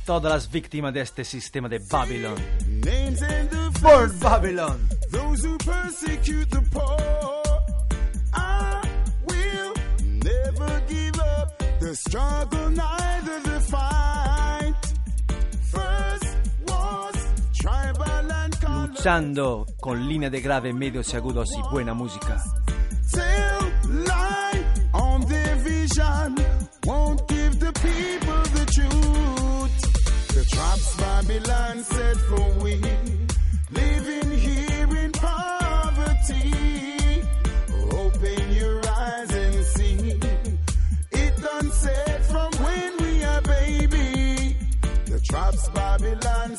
todas 0.06 0.32
las 0.32 0.50
víctimas 0.50 0.94
de 0.94 1.00
este 1.00 1.24
sistema 1.24 1.68
de 1.68 1.80
Babylon. 1.80 2.36
Names 2.68 3.20
in 3.20 3.48
the 3.48 3.70
Burn 3.82 4.08
faces, 4.08 4.20
Babylon. 4.20 4.88
Those 5.10 5.44
who 5.44 5.58
persecute 5.58 6.48
the 6.48 6.62
poor. 6.70 7.42
I 8.32 8.80
will 9.26 9.74
never 10.04 10.82
give 10.88 11.18
up 11.18 11.58
the 11.80 11.94
struggle, 11.96 12.70
neither 12.70 13.40
the 13.42 13.60
fight. 13.60 14.74
First 15.72 16.36
was 16.68 17.14
tribal 17.52 18.32
and 18.32 18.60
color. 18.60 18.88
Luchando 18.88 19.66
con 19.80 20.08
línea 20.08 20.30
de 20.30 20.40
grave, 20.40 20.72
medios 20.72 21.12
y 21.12 21.16
agudos 21.16 21.50
y 21.50 21.62
buena 21.72 21.94
música. 21.94 22.42
Won't 26.86 27.26
give 27.26 27.58
the 27.58 27.72
people 27.72 28.42
the 28.54 28.64
truth. 28.72 29.35
The 30.36 30.44
traps 30.44 30.94
Babylon 30.96 31.82
set 31.82 32.16
for 32.28 32.50
we. 32.62 32.74
Living 33.70 34.38
here 34.38 34.96
in 34.98 35.10
poverty. 35.12 36.52
Open 37.90 38.52
your 38.52 38.86
eyes 38.86 39.30
and 39.32 39.64
see. 39.64 40.20
It 41.12 41.36
done 41.40 41.70
set 41.70 42.22
from 42.26 42.52
when 42.62 42.92
we 42.98 43.24
are 43.24 43.40
baby. 43.40 44.58
The 45.06 45.20
traps 45.20 45.70
Babylon 45.70 46.55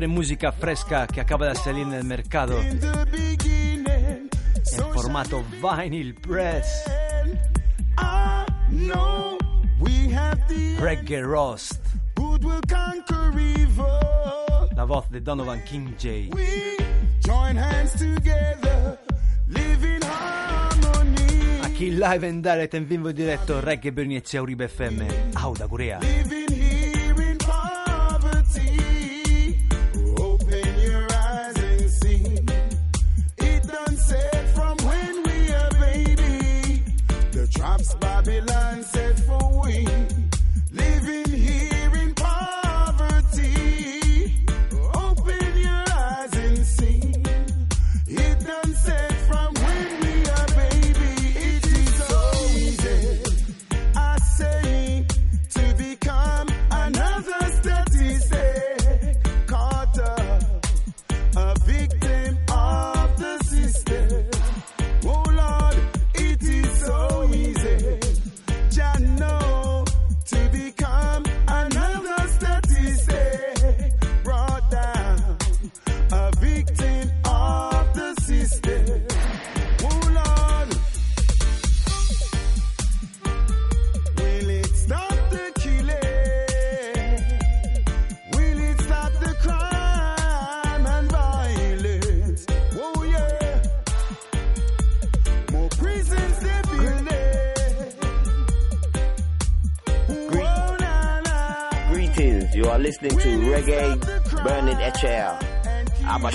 siempre 0.00 0.06
música 0.06 0.50
fresca 0.52 1.06
che 1.06 1.20
acaba 1.20 1.48
de 1.48 1.54
salire 1.54 1.84
nel 1.84 2.04
mercato. 2.04 2.56
mercado 2.56 3.08
formato 4.92 5.44
vinyl 5.60 6.14
press. 6.14 6.84
Reggae 10.78 11.20
Rost. 11.20 11.80
La 14.74 14.84
voz 14.84 15.08
di 15.10 15.20
Donovan 15.20 15.62
King 15.64 15.94
J. 15.96 16.28
Aquí 21.62 21.90
live 21.90 22.26
and 22.26 22.42
direct 22.42 22.74
en 22.74 22.88
vivo 22.88 23.10
y 23.10 23.12
directo 23.12 23.60
Reggae 23.60 23.90
Berniezia 23.90 24.40
Uribe 24.40 24.64
FM. 24.64 25.06
Auda 25.34 25.68
Corea. 25.68 25.98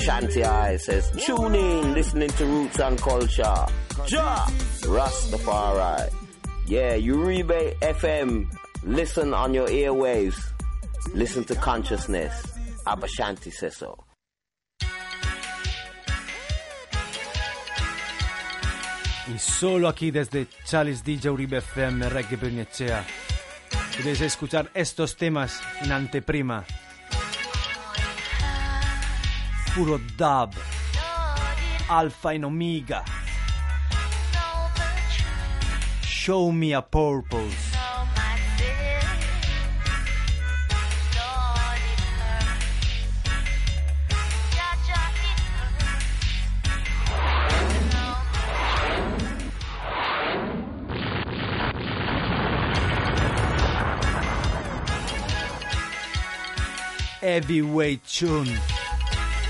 Abashanti 0.05 0.43
I 0.43 0.77
says, 0.77 1.11
tune 1.25 1.55
in, 1.55 1.93
listening 1.95 2.29
to 2.29 2.45
Roots 2.45 2.79
and 2.79 2.99
Culture. 3.01 3.65
Ja! 4.07 4.45
Rastafari. 4.85 6.11
Yeah, 6.67 6.97
Uribe 6.97 7.75
FM, 7.79 8.45
listen 8.83 9.33
on 9.33 9.53
your 9.55 9.67
airwaves. 9.67 10.39
Listen 11.13 11.43
to 11.45 11.55
consciousness. 11.55 12.45
Abashanti 12.85 13.51
says 13.51 13.77
so. 13.77 13.97
Y 19.27 19.39
solo 19.39 19.87
aquí 19.87 20.11
desde 20.11 20.47
Charles 20.65 21.03
DJ 21.03 21.29
Uribe 21.31 21.57
FM 21.57 22.09
Reggae 22.09 22.35
Bernicea. 22.35 23.03
Podéis 23.97 24.21
escuchar 24.21 24.69
estos 24.75 25.15
temas 25.15 25.61
en 25.81 25.91
anteprima. 25.91 26.63
Puro 29.75 29.99
dub. 30.15 30.55
Alpha 31.89 32.29
and 32.29 32.45
Omega. 32.45 33.03
Show 36.01 36.49
me 36.53 36.71
a 36.71 36.81
purpose. 36.81 37.73
Heavyweight 57.19 58.05
Tune. 58.05 58.57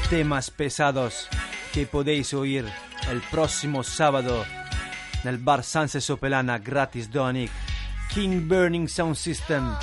Temas 0.09 0.51
pesados 0.51 1.27
que 1.73 1.87
podéis 1.87 2.33
oír 2.35 2.65
el 3.09 3.21
próximo 3.21 3.83
sábado 3.83 4.45
en 5.23 5.29
el 5.29 5.37
bar 5.39 5.63
Sanse 5.63 5.99
Sopelana 5.99 6.59
gratis 6.59 7.11
Donic. 7.11 7.51
King 8.13 8.47
Burning 8.47 8.87
Sound 8.87 9.15
System 9.15 9.75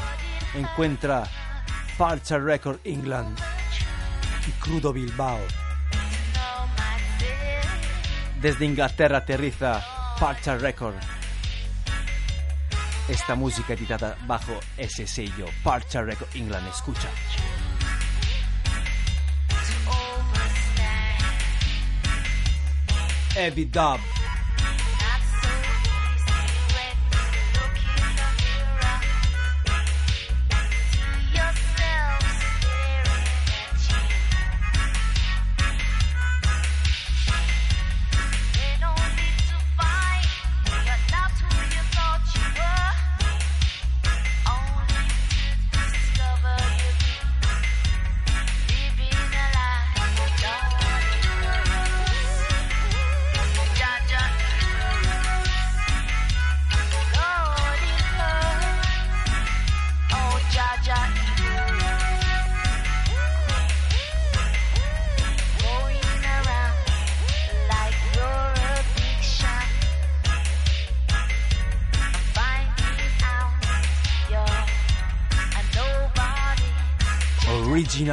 encuentra 0.54 1.24
Parcha 1.98 2.38
Record 2.38 2.78
England 2.84 3.36
y 4.46 4.50
Crudo 4.52 4.92
Bilbao. 4.92 5.40
Desde 8.40 8.64
Inglaterra 8.64 9.18
aterriza 9.18 9.84
Parcha 10.20 10.56
Record. 10.56 10.94
Esta 13.08 13.34
música 13.34 13.72
editada 13.72 14.16
bajo 14.26 14.58
ese 14.76 15.06
sello, 15.06 15.46
Parcha 15.64 16.00
Record 16.00 16.28
England, 16.36 16.68
escucha. 16.68 17.08
Evidub. 23.36 24.21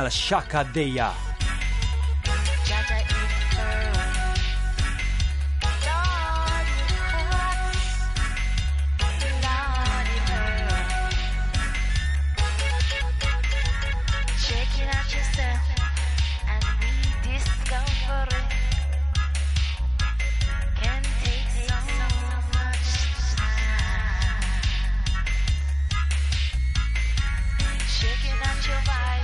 Shakadeya. 0.09 1.29
your 28.69 28.77
vibe. 28.85 29.18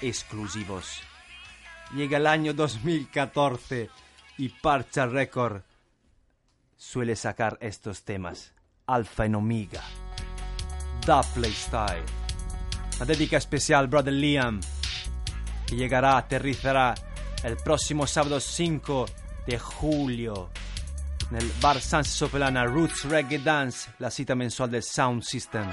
exclusivos. 0.00 1.02
Llega 1.92 2.18
el 2.18 2.26
año 2.28 2.54
2014 2.54 3.90
y 4.38 4.48
Parcha 4.50 5.06
Record 5.06 5.62
suele 6.76 7.16
sacar 7.16 7.58
estos 7.60 8.04
temas. 8.04 8.52
Alpha 8.86 9.24
and 9.24 9.34
Omega. 9.34 9.82
Da 11.04 11.22
Playstyle. 11.22 12.04
Una 12.96 13.04
dedica 13.04 13.36
especial, 13.36 13.88
brother 13.88 14.12
Liam, 14.12 14.60
que 15.66 15.76
llegará, 15.76 16.16
aterrizará 16.16 16.94
el 17.42 17.56
próximo 17.56 18.06
sábado 18.06 18.40
5 18.40 19.06
de 19.46 19.58
julio 19.58 20.50
en 21.30 21.36
el 21.36 21.50
bar 21.60 21.80
San 21.80 22.04
Sopelana 22.04 22.64
Roots 22.64 23.04
Reggae 23.04 23.38
Dance, 23.38 23.90
la 23.98 24.10
cita 24.10 24.34
mensual 24.34 24.70
del 24.70 24.82
Sound 24.82 25.22
System. 25.22 25.66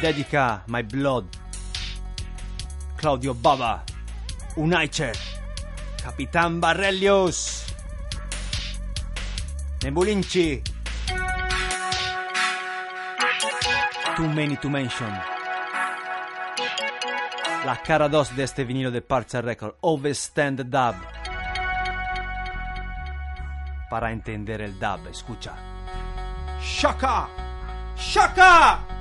Dedica 0.00 0.62
My 0.68 0.84
Blood, 0.84 1.24
Claudio 2.96 3.34
Baba, 3.34 3.82
Unaicher, 4.54 5.16
Capitán 6.00 6.60
Barrelius, 6.60 7.64
Nebulinci, 9.82 10.62
Too 14.14 14.28
Many 14.28 14.56
to 14.58 14.68
Mention. 14.68 15.12
La 17.64 17.80
cara 17.82 18.08
2 18.08 18.36
de 18.36 18.44
este 18.44 18.64
vinilo 18.64 18.92
de 18.92 19.02
Parcha 19.02 19.40
Record, 19.40 19.78
Overstand 19.80 20.58
the 20.58 20.64
Dub. 20.64 20.94
Para 23.90 24.12
entender 24.12 24.60
el 24.60 24.78
dub, 24.78 25.08
escucha. 25.08 25.54
Shaka! 26.60 27.28
Shaka! 27.96 28.97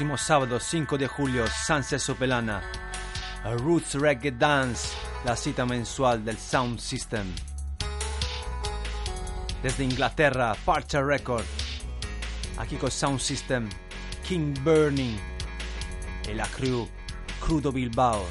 Próximo 0.00 0.16
sábado 0.16 0.58
5 0.58 0.96
de 0.96 1.06
julio, 1.06 1.44
Sanse 1.46 1.98
Sopelana, 1.98 2.62
a 3.44 3.50
Roots 3.50 3.96
Reggae 3.96 4.30
Dance, 4.30 4.96
la 5.26 5.36
cita 5.36 5.66
mensual 5.66 6.24
del 6.24 6.38
Sound 6.38 6.78
System. 6.78 7.26
Desde 9.62 9.84
Inglaterra, 9.84 10.56
Parcha 10.64 11.02
Record, 11.02 11.44
aquí 12.56 12.76
con 12.76 12.90
Sound 12.90 13.20
System, 13.20 13.68
King 14.26 14.54
Burning 14.64 15.18
y 16.26 16.32
la 16.32 16.46
crew 16.46 16.88
Crudo 17.38 17.70
Bilbao. 17.70 18.26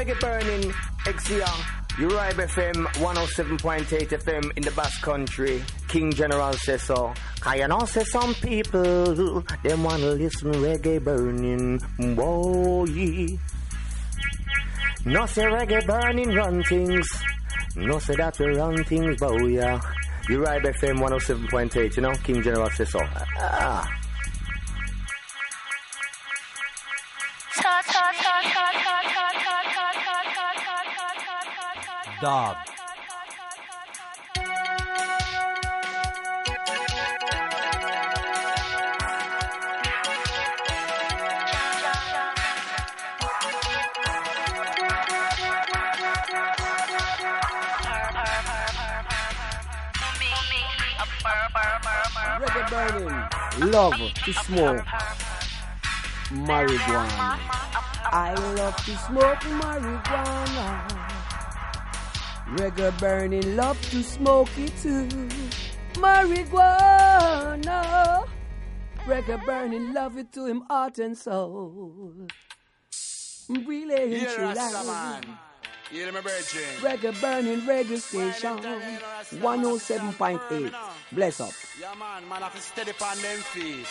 Reggae 0.00 0.18
burning, 0.20 0.70
XCR, 1.04 1.44
Uribe 1.96 2.46
FM 2.48 2.86
107.8 2.86 4.08
FM 4.08 4.56
in 4.56 4.62
the 4.62 4.70
Basque 4.70 5.02
Country. 5.02 5.62
King 5.88 6.10
General 6.12 6.52
says 6.54 6.82
so. 6.82 7.12
You 7.54 7.68
know, 7.68 7.80
say 7.80 8.04
some 8.04 8.32
people, 8.34 9.42
them 9.62 9.84
wanna 9.84 10.12
listen 10.12 10.52
reggae 10.52 11.02
burning, 11.04 11.78
boy. 12.14 13.38
No 15.04 15.26
say 15.26 15.44
reggae 15.44 15.86
burning 15.86 16.34
run 16.34 16.62
things. 16.64 17.06
No 17.76 17.98
say 17.98 18.14
that 18.16 18.38
we 18.38 18.46
run 18.56 18.82
things, 18.84 19.18
boy. 19.20 19.38
Uribe 20.28 20.74
FM 20.78 20.98
107.8, 20.98 21.96
you 21.96 22.02
know, 22.02 22.12
King 22.24 22.42
General 22.42 22.70
says 22.70 22.90
so. 22.90 23.00
Ah. 23.02 23.86
Burning, 52.70 53.70
love 53.72 53.94
to 54.14 54.32
smoke 54.32 54.84
marijuana. 56.30 57.38
I 58.12 58.34
love 58.56 58.76
to 58.76 58.96
smoke 58.96 59.40
marijuana. 59.60 60.99
Reggae 62.56 62.98
burning, 62.98 63.56
love 63.56 63.80
to 63.90 64.02
smoke 64.02 64.48
it 64.58 64.72
too. 64.82 65.06
Marijuana. 65.94 67.78
Reggae 69.06 69.44
burning, 69.46 69.92
love 69.94 70.16
it 70.18 70.32
to 70.32 70.46
him 70.46 70.62
heart 70.68 70.98
and 70.98 71.16
soul. 71.16 72.12
Really 73.48 74.16
Yeah, 74.22 74.34
true 74.34 74.44
Rasta 74.46 74.82
life. 74.82 74.86
man. 74.86 75.38
Yeah, 75.92 76.10
my 76.12 76.20
virgin. 76.20 76.60
Reggae 76.80 77.20
burning, 77.20 77.60
reggae 77.62 77.98
station. 77.98 78.58
107.8. 79.40 80.72
Bless 81.12 81.40
up. 81.40 81.52
Yeah, 81.80 81.94
man, 81.98 82.28
man, 82.28 82.42
have 82.42 82.54
to 82.54 82.60
steady 82.60 82.92
on 83.02 83.16
them 83.22 83.38
feet. 83.38 83.86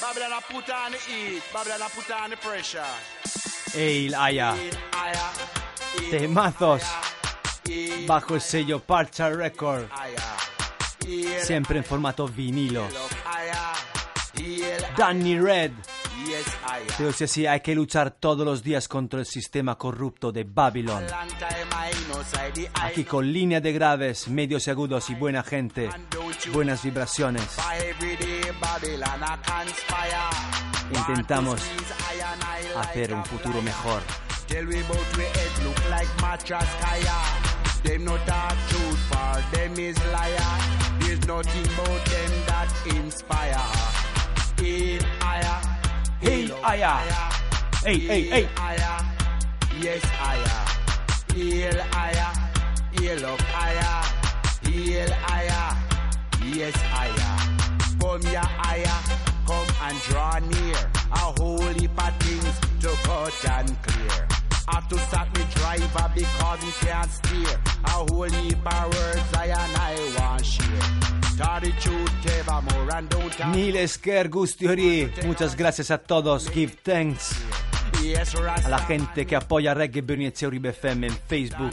Babylon, 0.00 0.32
I 0.32 0.40
put 0.50 0.70
on 0.70 0.92
the 0.92 0.98
heat. 0.98 1.42
Babylon, 1.52 1.82
I 1.82 1.88
put 1.88 2.10
on 2.10 2.30
the 2.30 2.36
pressure. 2.36 2.84
Eil 3.76 4.14
Aya. 4.14 4.56
Aya, 4.94 5.30
Temazos. 6.10 7.11
Bajo 8.06 8.34
el 8.34 8.40
sello 8.40 8.80
Parcha 8.80 9.30
Record. 9.30 9.84
Siempre 11.42 11.78
en 11.78 11.84
formato 11.84 12.28
vinilo. 12.28 12.86
Danny 14.96 15.38
Red. 15.38 15.72
Aya. 16.66 16.94
Pero 16.96 17.12
si 17.12 17.24
así 17.24 17.46
hay 17.46 17.60
que 17.60 17.74
luchar 17.74 18.12
todos 18.12 18.44
los 18.46 18.62
días 18.62 18.86
contra 18.86 19.20
el 19.20 19.26
sistema 19.26 19.76
corrupto 19.76 20.30
de 20.30 20.44
Babylon. 20.44 21.04
Aquí 22.74 23.04
con 23.04 23.32
línea 23.32 23.60
de 23.60 23.72
graves, 23.72 24.28
medios 24.28 24.68
agudos 24.68 25.10
y 25.10 25.14
buena 25.14 25.42
gente. 25.42 25.90
Buenas 26.52 26.82
vibraciones. 26.82 27.56
Intentamos 30.94 31.60
hacer 32.76 33.14
un 33.14 33.24
futuro 33.24 33.62
mejor. 33.62 34.02
Tell 35.62 35.70
we 35.70 35.76
bout 35.76 35.86
we 35.86 35.86
head 35.86 35.86
look 35.86 35.90
like 35.90 36.20
mattress 36.20 36.74
kaya. 36.80 37.18
Them 37.82 38.04
no 38.04 38.16
talk 38.18 38.56
truth 38.68 38.98
for 38.98 39.56
them 39.56 39.78
is 39.78 39.98
liar. 40.06 40.60
There's 41.00 41.26
nothing 41.26 41.64
about 41.64 42.04
them 42.06 42.32
that 42.46 42.72
inspire. 42.86 43.60
In 44.64 45.04
aya, 45.20 45.60
Hail 46.20 46.54
Aya. 46.64 46.98
Hey, 47.84 47.98
hey, 47.98 48.22
hey. 48.22 48.48
Aya, 48.56 49.04
yes 49.80 50.04
aya. 50.20 50.66
Hail 51.34 51.80
aya, 51.94 52.32
hail 52.92 53.26
up 53.26 53.40
aya. 53.54 54.04
Hail 54.62 55.12
aya, 55.28 55.76
yes 56.54 56.76
aya. 56.94 57.38
Come 58.00 58.22
ya 58.32 58.44
aya, 58.64 59.02
come 59.46 59.66
and 59.82 60.00
draw 60.02 60.38
near. 60.38 60.90
A 61.12 61.16
whole 61.16 61.58
heap 61.58 61.98
of 61.98 62.16
things 62.18 62.60
to 62.80 62.88
cut 63.02 63.50
and 63.50 63.82
clear. 63.82 64.28
Have 64.68 64.88
to 64.88 64.98
stop 64.98 65.28
me 65.36 65.44
driver 65.54 66.10
because 66.14 66.62
he 66.62 66.86
can't 66.86 67.10
steer. 67.10 67.58
A 67.84 67.90
whole 67.90 68.30
heap 68.30 68.66
of 68.66 68.84
words 68.94 69.34
I 69.34 69.46
and 69.46 69.76
I 69.76 69.96
want 70.18 70.44
share. 70.46 70.66
Tell 71.36 71.60
the 71.60 71.72
truth, 71.80 72.10
Teva 72.22 72.62
more 72.62 72.96
and 72.96 73.08
don't 73.08 73.32
talk. 73.32 73.54
Miles 73.54 73.96
Ker 73.98 74.28
Gustiori. 74.28 75.10
Muchas 75.24 75.56
gracias 75.56 75.90
a 75.90 75.98
todos. 75.98 76.50
Give 76.50 76.72
thanks. 76.82 77.34
A 78.64 78.68
la 78.68 78.78
gente 78.78 79.26
que 79.26 79.36
apoya 79.36 79.74
Reggae 79.74 80.00
Bernice 80.00 80.46
Uribe 80.46 80.70
FM 80.70 81.06
en 81.06 81.16
Facebook. 81.28 81.70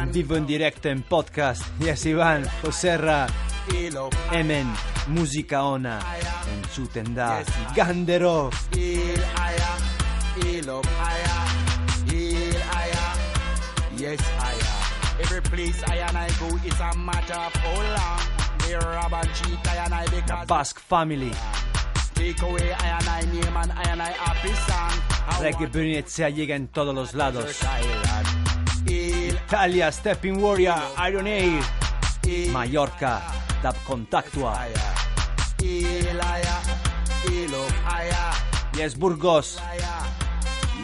En 0.00 0.12
vivo, 0.12 0.36
en 0.36 0.46
directo, 0.46 0.88
en 0.88 1.02
podcast. 1.02 1.62
Yes, 1.80 2.06
Iván, 2.06 2.46
Joserra, 2.62 3.26
Emen, 4.30 4.72
Música 5.08 5.64
Ona, 5.64 5.98
en 6.52 6.70
Chutenda, 6.70 7.42
y 7.42 7.74
Gandero. 7.74 8.50
Yes, 14.08 14.20
higher. 14.40 15.20
Every 15.20 15.42
place 15.42 15.82
I 15.84 15.96
and 15.96 16.16
I 16.16 16.28
go, 16.40 16.48
it's 16.64 16.80
a 16.80 16.96
matter 16.96 17.34
of 17.36 17.52
how 17.52 17.76
long. 17.76 18.20
They 18.64 18.74
rob 18.74 19.12
and 19.12 19.28
cheat 19.36 19.68
I 19.68 19.84
and 19.84 19.92
I 19.92 20.04
because 20.06 20.46
Basque 20.46 20.80
Family. 20.80 21.32
take 22.14 22.40
away 22.40 22.72
I 22.72 22.86
and 22.96 23.08
I 23.08 23.20
name 23.28 23.56
and 23.56 23.70
I 23.70 23.82
and 23.92 24.00
I 24.00 24.12
happy 24.24 24.54
song. 24.64 24.96
Reggae 25.44 25.66
Bernice 25.70 26.32
llega 26.32 26.56
en 26.56 26.68
todos 26.68 26.94
los 26.94 27.12
lados. 27.12 27.60
Italia, 28.86 29.92
Stepping 29.92 30.40
Warrior, 30.40 30.80
Iron 31.06 31.26
Air. 31.26 31.62
Mallorca, 32.50 33.20
Dab 33.62 33.76
Contactua. 33.84 34.68
Yes, 38.74 38.94
Burgos. 38.94 39.60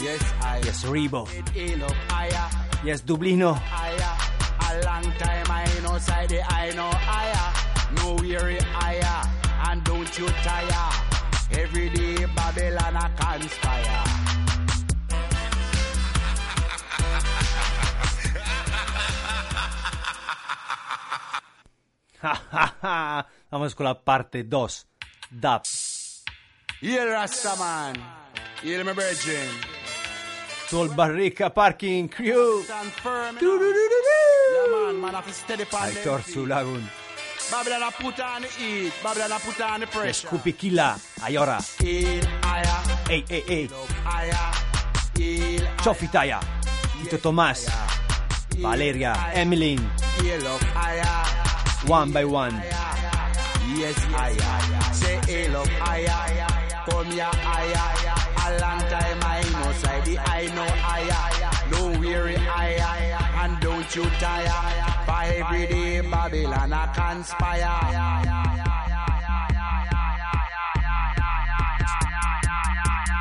Yes, 0.03 0.21
higher. 0.41 0.61
Yes, 0.65 0.85
Ribo. 0.85 1.27
Yes, 2.85 3.01
Dublino. 3.01 3.57
A 3.57 4.85
long 4.85 5.05
time 5.17 5.47
I 5.49 5.65
know 5.83 5.97
side 5.97 6.37
I 6.51 6.71
know 6.77 6.91
higher. 6.93 7.49
No 7.97 8.15
weary 8.21 8.59
higher. 8.61 9.23
And 9.71 9.83
don't 9.85 10.19
you 10.19 10.27
tire. 10.45 10.91
Every 11.53 11.89
day 11.89 12.27
Babylon 12.37 12.97
a 12.97 13.09
conspire. 13.17 14.05
Vamos 23.51 23.75
con 23.75 23.85
la 23.87 23.95
parte 23.95 24.45
2. 24.45 24.87
Dab. 25.31 25.63
Yeah, 26.83 27.07
Rastaman. 27.07 27.97
Yeah, 28.63 28.83
my 28.83 28.93
virgin. 28.93 29.74
Sol 30.75 30.89
Barrica 30.89 31.55
Parking 31.55 32.09
Crew. 32.09 32.63
Feet. 32.63 32.99
Sulagun. 36.35 36.83
Babylon 37.49 37.83
a 37.85 37.93
put 37.93 38.19
on 38.19 38.43
the 38.43 38.49
heat. 38.49 38.93
Babylon 39.01 39.31
a 39.31 39.39
put 39.39 39.61
on 39.61 39.79
the 39.79 39.87
pressure. 39.87 40.27
Scupikila. 40.27 40.99
Ayora. 41.21 41.63
Heal 41.81 42.25
higher. 42.43 43.07
Ey, 43.09 43.25
ey, 43.31 43.45
ey. 43.47 43.69
Higher. 44.03 44.53
Heal 45.17 45.63
Chofitaya. 45.77 46.41
Tito 47.05 47.19
Tomás. 47.19 47.69
Valeria. 48.59 49.15
Higher. 50.75 51.89
One 51.89 52.11
by 52.11 52.25
one. 52.25 52.61
Yes, 53.79 53.97
higher. 54.11 54.93
Say 54.93 55.21
up 55.55 55.69
higher. 55.69 56.91
Come 56.91 57.13
here 57.13 57.31
higher. 57.31 58.24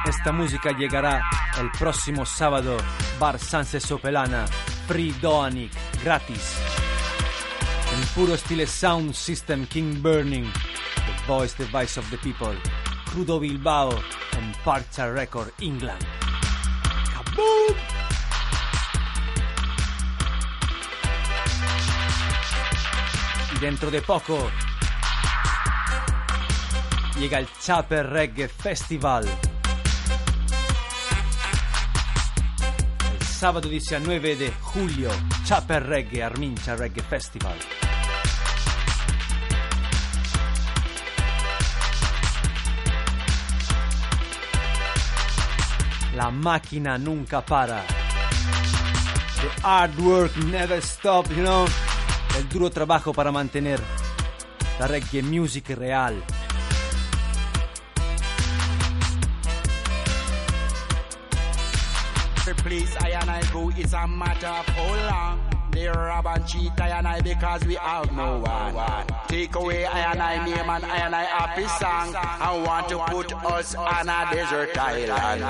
Esta 0.05 0.31
música 0.31 0.71
llegará 0.71 1.21
el 1.59 1.71
próximo 1.71 2.25
sábado. 2.25 2.77
Bar 3.19 3.39
Sanse 3.39 3.79
Sopelana. 3.79 4.45
Free 4.87 5.11
Doanic. 5.21 5.71
Gratis. 6.03 6.57
En 7.93 8.07
puro 8.15 8.33
estilo 8.33 8.65
Sound 8.67 9.13
System 9.13 9.65
King 9.67 10.01
Burning. 10.01 10.51
The 10.51 11.27
Voice, 11.27 11.55
the 11.55 11.65
Voice 11.65 11.99
of 11.99 12.09
the 12.09 12.17
People. 12.17 12.82
Crudo 13.13 13.39
Bilbao. 13.39 13.91
En 13.91 14.51
Parcha 14.63 15.07
Record, 15.07 15.49
England. 15.59 16.03
¡Kaboom! 17.13 17.75
Y 23.55 23.59
dentro 23.59 23.91
de 23.91 24.01
poco 24.01 24.49
llega 27.19 27.37
el 27.37 27.47
Chaper 27.59 28.09
Reggae 28.09 28.47
Festival. 28.47 29.25
El 33.13 33.25
sábado 33.27 33.69
19 33.69 34.35
de 34.37 34.51
julio, 34.59 35.11
Chaper 35.45 35.85
Reggae 35.85 36.23
Armincha 36.23 36.75
Reggae 36.75 37.03
Festival. 37.03 37.59
La 46.15 46.29
máquina 46.29 46.97
nunca 46.97 47.41
para. 47.41 47.83
The 49.41 49.61
hard 49.61 49.99
work 49.99 50.35
never 50.45 50.81
stop, 50.81 51.27
you 51.29 51.43
know. 51.43 51.65
El 52.37 52.47
duro 52.49 52.69
trabajo 52.69 53.13
para 53.13 53.31
mantener 53.31 53.79
la 54.79 54.87
reggae 54.87 55.21
music 55.21 55.69
real. 55.69 56.23
Place 62.63 62.95
I 63.01 63.11
and 63.19 63.29
I 63.29 63.41
go, 63.51 63.69
it's 63.75 63.93
a 63.93 64.07
matter 64.07 64.47
of 64.47 64.65
how 64.67 64.95
long. 65.09 65.52
They 65.73 65.87
rob 65.87 66.27
and 66.27 66.47
cheat 66.47 66.79
I 66.79 66.89
and 66.89 67.07
I 67.07 67.21
because 67.21 67.65
we 67.65 67.75
have 67.75 68.11
no 68.11 68.37
one. 68.39 69.07
Take 69.27 69.55
away 69.55 69.85
I 69.85 70.11
and 70.11 70.21
I 70.21 70.45
name 70.45 70.69
and 70.69 70.85
I 70.85 70.97
and 70.97 71.15
I 71.15 71.23
happy 71.23 71.67
song. 71.67 72.15
I 72.15 72.63
want 72.65 72.89
to 72.89 72.99
put 72.99 73.33
us 73.33 73.73
on 73.75 74.09
a 74.09 74.27
desert 74.31 74.77
island. 74.77 75.43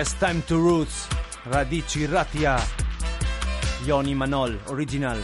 Yes, 0.00 0.14
time 0.14 0.40
to 0.46 0.56
roots. 0.56 1.08
Radici 1.44 2.06
Ratia. 2.06 2.56
Yoni 3.84 4.14
Manol, 4.14 4.58
original. 4.70 5.18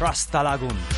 Rasta 0.00 0.40
Lagoon. 0.40 0.91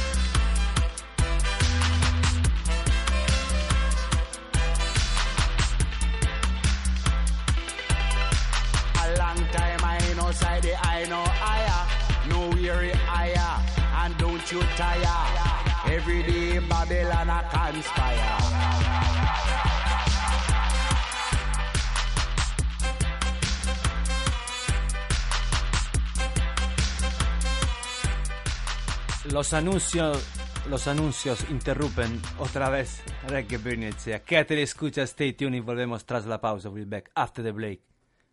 Los 29.35 29.53
anuncios, 29.53 30.25
los 30.71 30.87
anuncios 30.87 31.45
interrumpen 31.51 32.23
otra 32.39 32.71
vez 32.71 33.03
Reggae 33.27 33.59
Bernicea. 33.59 34.23
Quédate 34.23 34.63
escucha, 34.63 35.03
stay 35.03 35.33
tuned 35.33 35.57
y 35.57 35.61
volvemos 35.61 36.07
tras 36.07 36.25
la 36.25 36.41
pausa. 36.41 36.69
We'll 36.69 36.85
be 36.85 36.99
back 36.99 37.11
after 37.17 37.43
the 37.43 37.51
break. 37.51 37.81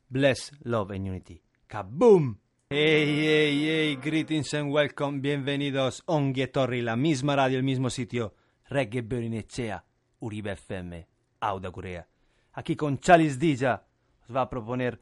Bless, 0.10 0.52
love 0.62 0.92
and 0.94 1.08
unity. 1.08 1.42
Kaboom! 1.66 2.38
Hey, 2.70 3.16
hey, 3.18 3.64
hey, 3.64 3.96
greetings 3.96 4.54
and 4.54 4.72
welcome. 4.72 5.22
Bienvenidos 5.22 6.04
a 6.06 6.48
Torri, 6.52 6.84
la 6.84 6.96
misma 6.96 7.36
radio, 7.36 7.58
el 7.58 7.64
mismo 7.64 7.90
sitio. 7.90 8.36
Reggae 8.70 9.02
Bernicea, 9.02 9.84
Uribe 10.20 10.52
FM, 10.52 11.08
Auda 11.40 11.72
Corea. 11.72 12.08
Aquí 12.54 12.76
con 12.76 13.00
Chalice 13.00 13.40
Dija 13.40 13.88
os 14.30 14.36
va 14.36 14.42
a 14.42 14.50
proponer 14.52 15.02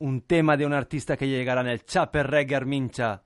un 0.00 0.22
tema 0.22 0.56
de 0.56 0.66
un 0.66 0.72
artista 0.72 1.16
que 1.16 1.28
llegará 1.28 1.60
en 1.60 1.68
el 1.68 1.84
Chaper 1.84 2.28
Reggae 2.28 2.56
Armincha 2.56 3.22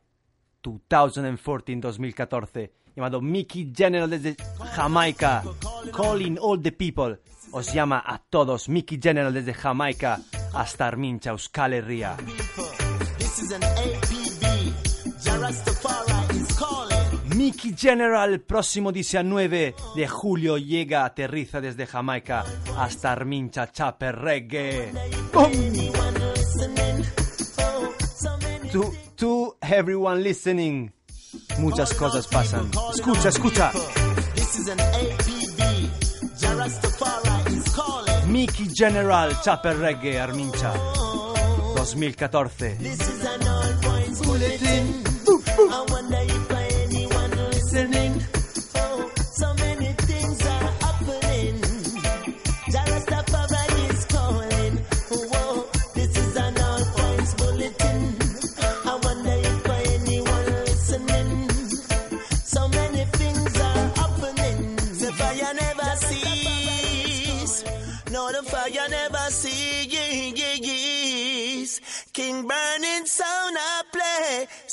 2014-2014 0.65 2.71
llamado 2.97 3.21
Mickey 3.21 3.73
General 3.75 4.09
desde 4.09 4.37
Jamaica. 4.75 5.43
Calling 5.93 6.39
all 6.41 6.61
the 6.61 6.73
people. 6.73 7.19
Os 7.53 7.73
llama 7.73 8.03
a 8.05 8.19
todos 8.19 8.69
Mickey 8.69 8.99
General 9.01 9.33
desde 9.33 9.55
Jamaica 9.55 10.21
hasta 10.55 10.87
Armincha, 10.87 11.31
Euskal 11.31 11.75
Herria. 11.75 12.17
Mickey 17.37 17.75
General 17.77 18.41
próximo 18.41 18.93
19 18.93 19.75
de 19.95 20.09
julio 20.09 20.59
llega, 20.59 21.05
aterriza 21.05 21.61
desde 21.61 21.87
Jamaica 21.87 22.45
hasta 22.77 23.13
Armincha, 23.13 23.71
Reggae. 24.01 24.93
To, 28.75 28.93
to 29.19 29.57
everyone 29.63 30.25
listening, 30.25 30.91
muchas 31.61 31.95
cosas 31.95 32.27
pasan. 32.27 32.73
Escucha, 32.93 33.29
escucha. 33.29 33.71
Mickey 38.27 38.67
General, 38.75 39.31
Chaper 39.43 39.77
Reggae, 39.79 40.19
Armincha. 40.19 40.75
2014. 41.77 42.79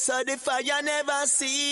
So 0.02 0.18
the 0.26 0.36
fire 0.36 0.82
never 0.82 1.28
cease. 1.28 1.70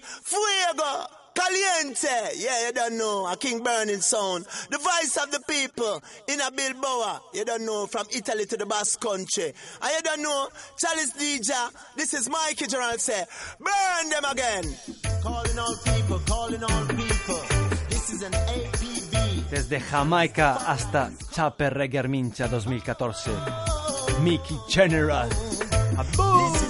Fuego. 0.00 1.06
Caliente, 1.34 2.08
yeah, 2.36 2.66
you 2.66 2.72
don't 2.72 2.96
know, 2.96 3.26
a 3.26 3.36
King 3.36 3.62
Burning 3.62 4.00
sound. 4.00 4.46
The 4.70 4.78
voice 4.78 5.18
of 5.22 5.30
the 5.30 5.40
people 5.46 6.02
in 6.28 6.40
a 6.40 6.50
Bilboa, 6.50 7.20
you 7.34 7.44
don't 7.44 7.66
know, 7.66 7.86
from 7.86 8.06
Italy 8.14 8.46
to 8.46 8.56
the 8.56 8.64
Basque 8.64 8.98
country. 9.00 9.52
And 9.82 9.92
you 9.94 10.02
don't 10.02 10.22
know, 10.22 10.48
Chalice 10.78 11.12
DJ, 11.12 11.52
this 11.96 12.14
is 12.14 12.30
Mikey 12.30 12.66
Gerald 12.66 12.98
say, 13.00 13.24
burn 13.60 14.08
them 14.08 14.24
again. 14.30 14.64
Calling 15.22 15.58
all 15.58 15.76
people, 15.84 16.18
calling 16.20 16.64
all 16.64 16.86
people. 16.86 17.42
This 17.90 18.10
is 18.10 18.22
an 18.22 18.32
APB. 18.32 19.50
Desde 19.50 19.80
Jamaica 19.90 20.54
hasta 20.66 21.12
Chaper 21.34 21.74
Reggae 21.76 21.98
Armincha 21.98 22.48
2014. 22.48 24.22
Mickey 24.22 24.56
General. 24.68 25.28
Kaboom! 25.96 26.61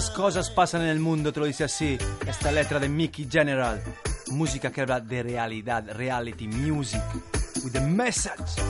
Muchas 0.00 0.16
cosas 0.16 0.50
pasan 0.50 0.80
en 0.80 0.88
el 0.88 0.98
mundo, 0.98 1.30
te 1.30 1.40
lo 1.40 1.44
dice 1.44 1.64
así. 1.64 1.98
Esta 2.26 2.50
letra 2.50 2.78
de 2.78 2.88
Mickey 2.88 3.28
General. 3.30 3.82
Música 4.28 4.72
que 4.72 4.80
habla 4.80 4.98
de 4.98 5.22
realidad, 5.22 5.84
reality 5.92 6.48
music. 6.48 7.02
With 7.62 7.76
a 7.76 7.80
message. 7.82 8.62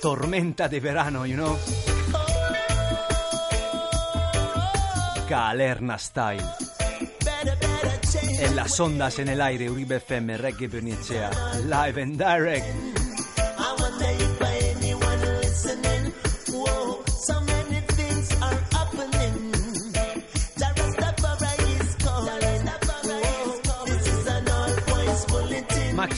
Tormenta 0.00 0.68
de 0.68 0.78
verano, 0.78 1.26
you 1.26 1.34
know? 1.34 1.58
Galerna 5.28 5.98
Style. 5.98 6.44
En 8.38 8.54
las 8.54 8.78
ondas 8.78 9.18
en 9.18 9.26
el 9.26 9.40
aire, 9.40 9.68
Uribe 9.68 9.96
FM, 9.96 10.36
Reggae 10.36 10.68
Bernicea, 10.68 11.30
live 11.66 12.00
and 12.00 12.16
direct. 12.16 12.79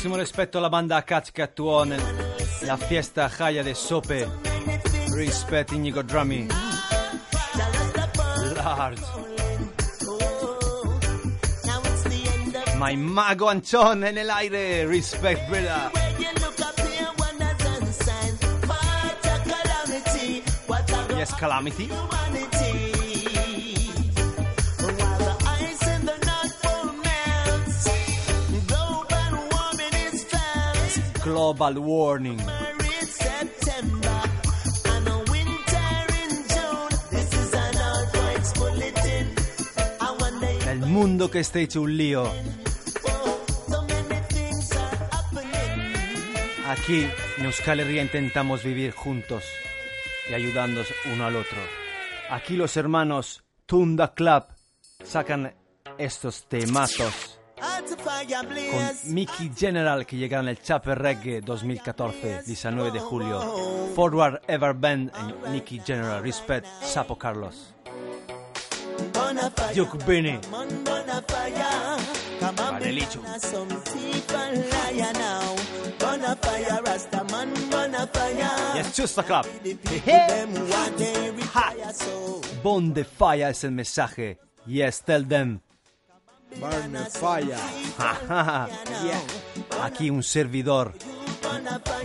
massimo 0.03 0.17
rispetto 0.21 0.59
alla 0.59 0.69
banda 0.69 1.05
Catcattuone, 1.05 1.97
la 2.63 2.77
fiesta 2.77 3.29
Jaya 3.29 3.63
de 3.63 3.73
Sope, 3.73 4.29
Respect 5.15 5.71
Inigo 5.71 6.03
Drummy, 6.03 6.49
Large. 8.55 9.03
Ma 12.75 12.91
il 12.91 12.99
mago 12.99 13.47
Ancione 13.47 14.11
nell'aire, 14.11 14.87
Respect 14.87 15.47
Brilla 15.49 15.91
Yes, 21.15 21.33
Calamity. 21.37 22.52
Wonder 31.25 32.87
if 32.91 33.23
El 40.69 40.81
mundo 40.81 41.31
que 41.31 41.41
está 41.41 41.61
hecho 41.61 41.83
un 41.83 41.97
lío. 41.97 42.25
Aquí 46.69 47.07
en 47.39 47.45
Euskal 47.45 47.81
Herria 47.81 48.03
intentamos 48.03 48.65
vivir 48.65 48.93
juntos 48.93 49.45
y 50.31 50.35
ayudándonos 50.35 50.89
uno 51.13 51.27
al 51.27 51.37
otro. 51.37 51.59
Aquí 52.31 52.57
los 52.57 52.77
hermanos 52.77 53.45
Tunda 53.67 54.15
Club 54.15 54.45
sacan 55.05 55.55
estos 55.99 56.49
temazos 56.49 57.32
con. 58.03 59.15
Mickey 59.15 59.51
General 59.57 60.05
que 60.07 60.17
llegaron 60.17 60.49
el 60.49 60.61
Chape 60.61 60.95
Reggae 60.95 61.41
2014, 61.41 62.43
19 62.47 62.91
de 62.91 63.01
julio. 63.01 63.41
Forward 63.95 64.41
Ever 64.47 64.75
Band 64.75 65.13
en 65.17 65.53
Mickey 65.53 65.81
General. 65.85 66.23
Respect, 66.23 66.67
Sapo 66.83 67.17
Carlos. 67.17 67.75
Duke 69.75 69.99
man 77.31 77.55
bonafire. 77.71 78.75
Yes, 78.75 78.95
Club. 79.27 79.47
The 79.63 81.33
require 81.37 81.93
so. 81.93 82.41
Bond 82.63 82.95
the 82.95 83.05
Fire 83.05 83.51
es 83.51 83.65
el 83.65 83.73
mensaje. 83.73 84.39
Yes, 84.67 85.03
tell 85.03 85.25
them. 85.27 85.61
Burn 86.61 86.93
the 86.93 87.05
fire. 87.11 87.59
Aquí 89.83 90.11
un 90.11 90.23
servidor 90.23 90.93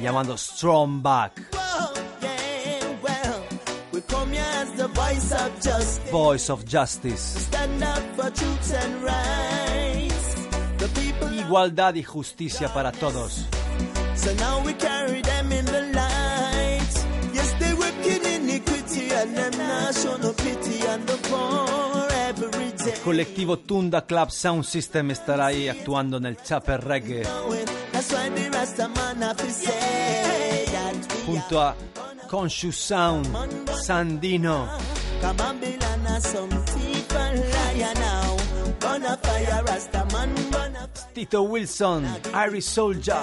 llamando 0.02 0.38
Strong 0.38 1.02
Back, 1.02 1.34
yeah, 2.22 2.98
well, 3.02 3.44
we 3.92 4.02
come 4.02 4.32
here 4.32 4.44
as 4.56 4.72
the 4.74 4.88
voice 6.12 6.50
of 6.50 6.66
justice. 6.66 7.50
And 7.54 7.84
Igualdad 11.48 11.96
y 11.96 12.04
justicia 12.04 12.68
para 12.74 12.92
todos. 12.92 13.46
so 14.16 14.34
now 14.36 14.62
we 14.66 14.74
carry 14.74 15.22
them 15.22 15.52
in 15.52 15.66
the 15.66 15.82
light. 15.94 16.94
Yes, 17.34 17.54
they 17.54 17.74
working 17.74 18.26
iniquity 18.26 19.12
and 19.12 19.38
them 19.38 19.58
not 19.58 19.96
show 19.96 20.18
no 20.18 20.34
pity 20.34 20.86
on 20.88 21.06
the 21.06 21.18
day. 21.30 21.57
Colectivo 23.08 23.60
Tunda 23.60 24.06
Club 24.06 24.30
Sound 24.32 24.66
System 24.66 25.12
estará 25.12 25.46
ahí 25.46 25.70
actuando 25.70 26.18
en 26.18 26.26
el 26.26 26.36
Chaper 26.44 26.84
Reggae. 26.84 27.24
Junto 31.26 31.62
a 31.62 31.74
Conscious 32.30 32.76
Sound, 32.76 33.30
Sandino, 33.82 34.68
Tito 41.14 41.44
Wilson, 41.44 42.06
Irish 42.46 42.66
Soldier. 42.66 43.16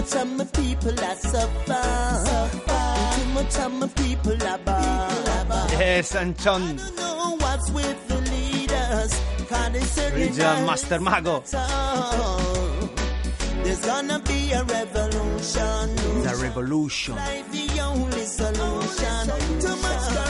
Much 0.00 0.14
of 0.14 0.36
my 0.36 0.44
people 0.44 1.04
are 1.04 1.16
suffer. 1.16 1.82
Too 3.16 3.28
much 3.34 3.58
of 3.58 3.72
my 3.72 3.86
people 3.88 4.42
are 4.46 4.58
bad. 4.58 5.70
Yes, 5.72 6.14
Anchon, 6.14 6.76
know 6.96 7.36
what's 7.38 7.70
with 7.70 8.08
the 8.08 8.16
leaders. 8.32 9.12
Cause 9.48 9.72
they 9.72 9.80
certainly 9.80 10.28
Regional 10.28 10.54
not 10.54 10.66
Master 10.66 11.00
Mago. 11.00 11.42
There's 13.62 13.84
gonna 13.84 14.18
be 14.20 14.52
a 14.52 14.64
revolution. 14.64 15.96
The 16.24 16.38
Revolution. 16.42 17.16
Life 17.16 17.52
the 17.52 17.80
only 17.80 18.24
solution. 18.24 19.60
Too 19.60 19.76
much 19.82 20.29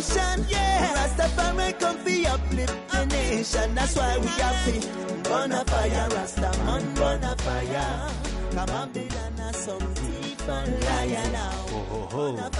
causes 0.00 0.16
pollution. 0.16 0.46
Yeah. 0.48 0.94
Rastafari 0.94 1.78
come 1.78 1.96
fi 1.98 2.26
uplift 2.26 2.88
the 2.90 3.06
nation. 3.06 3.74
That's 3.74 3.96
why 3.96 4.18
we 4.18 4.26
have 4.26 4.64
to 4.64 5.28
burn 5.28 5.52
a 5.52 5.64
fire. 5.64 6.08
Rasta 6.10 6.50
man 6.64 6.94
burn 6.94 7.24
a 7.24 7.36
fire. 7.36 8.10
Come 8.50 8.70
on, 8.70 8.92
Babylon, 8.92 9.54
some 9.54 9.94
people 9.94 10.64
liar 10.84 11.30
now. 11.32 11.66
Oh, 11.68 11.86
oh, 11.92 12.08
Burn 12.10 12.50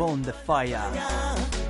oh. 0.00 0.10
man. 0.10 0.22
The 0.22 0.32
Fire. 0.32 0.90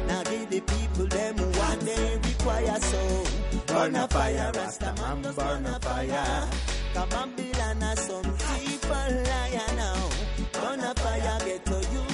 Now 0.09 0.23
give 0.25 0.51
the 0.51 0.61
people 0.61 1.07
them 1.07 1.37
what 1.37 1.81
they 1.81 2.17
require 2.17 2.81
so 2.81 3.25
Burn 3.67 3.95
a 3.95 4.09
fire, 4.09 4.51
Rasta 4.55 4.93
man, 5.01 5.23
just 5.23 5.39
burn 5.39 5.67
a 5.67 5.79
fire 5.79 6.49
Come 6.95 7.13
on, 7.13 7.31
Babylon, 7.31 7.97
some 7.97 8.23
people 8.23 9.11
liar 9.29 9.75
now 9.77 10.09
Burn 10.53 10.81
a 10.81 10.95
fire, 10.95 11.39
get 11.45 11.65
to 11.67 11.79
you, 11.93 12.12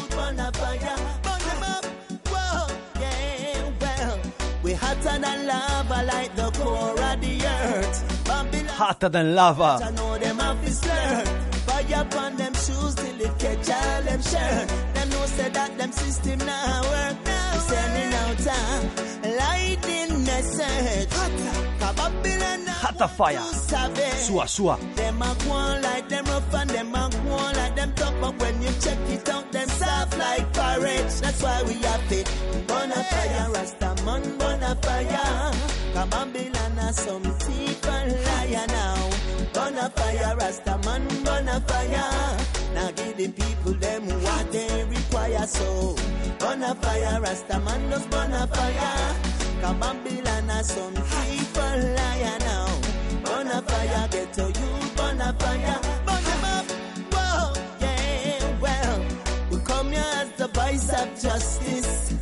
We 4.68 4.74
hotter 4.74 5.18
than 5.18 5.46
lava 5.46 6.02
like 6.02 6.36
the 6.36 6.50
core 6.50 6.90
of 6.90 7.20
the 7.22 7.46
earth. 7.46 8.24
Babylon, 8.26 8.66
Hotter 8.66 9.08
than 9.08 9.34
lava. 9.34 9.78
I 9.82 9.90
know 9.92 10.18
them 10.18 10.36
Fire 10.36 12.02
upon 12.02 12.36
them 12.36 12.52
shoes 12.52 12.94
till 12.94 13.18
it 13.18 13.38
catch 13.38 13.70
all 13.70 14.02
them 14.02 14.20
shirt. 14.20 14.68
Them 14.92 15.08
know 15.08 15.24
say 15.24 15.48
that 15.48 15.78
them 15.78 15.90
system 15.90 16.40
now 16.40 16.82
work 16.82 17.16
now. 17.24 17.58
Sending 17.70 18.12
out 18.12 18.46
a 19.24 19.28
lightning 19.40 20.24
message. 20.24 21.08
Ka 21.80 21.92
Babylon 21.96 22.67
Hotter 22.80 23.08
fire. 23.08 23.42
Sua, 23.42 24.46
sua. 24.46 24.76
them 24.94 25.20
a 25.20 25.36
go 25.44 25.50
on 25.50 25.82
like 25.82 26.08
them 26.08 26.24
rough 26.26 26.54
and 26.54 26.70
them 26.70 26.94
a 26.94 27.10
go 27.10 27.32
on 27.32 27.54
like 27.56 27.74
them 27.74 27.92
tough 27.96 28.14
But 28.20 28.38
when 28.40 28.62
you 28.62 28.70
check 28.80 28.98
it 29.08 29.28
out, 29.28 29.50
them 29.50 29.68
soft 29.68 30.16
like 30.16 30.52
porridge. 30.52 31.14
That's 31.20 31.42
why 31.42 31.62
we 31.64 31.74
have 31.74 32.12
it. 32.12 32.26
Burn 32.68 32.92
a 32.92 33.02
fire, 33.02 33.50
Rasta 33.50 34.04
man, 34.04 34.22
burn 34.38 34.62
a 34.62 34.76
fire. 34.76 35.52
Come 35.92 36.12
on, 36.12 36.32
Babylon, 36.32 36.92
some 36.92 37.22
people 37.22 38.04
liar 38.26 38.66
now. 38.68 39.10
Burn 39.52 39.76
a 39.76 39.90
fire, 39.90 40.36
Rasta 40.36 40.78
man, 40.84 41.02
burn 41.24 41.48
a 41.48 41.60
fire. 41.60 42.38
Now 42.74 42.90
give 42.92 43.16
the 43.16 43.28
people 43.28 43.72
them 43.72 44.04
what 44.22 44.52
they 44.52 44.84
require 44.84 45.46
So. 45.48 45.96
Burn 46.38 46.62
a 46.62 46.76
fire, 46.76 47.20
Rasta 47.20 47.58
man, 47.58 47.90
just 47.90 48.08
burn 48.08 48.32
a 48.32 48.46
fire 48.46 49.37
On, 49.64 49.78
Babylon, 49.80 50.64
some 50.64 50.94
people 50.94 51.78
liar 51.96 52.38
now 52.40 52.68
Burn 53.24 53.48
a 53.48 53.62
fire, 53.62 54.08
get 54.10 54.32
to 54.34 54.42
you, 54.42 54.70
burn 54.96 55.20
a 55.20 55.32
fire, 55.34 55.80
burn 56.06 56.24
them 56.24 56.44
up. 56.44 56.66
Whoa, 57.12 57.52
yeah, 57.80 58.38
the 60.36 60.48
voice 60.48 60.90
of 60.92 61.08
justice. 61.20 62.14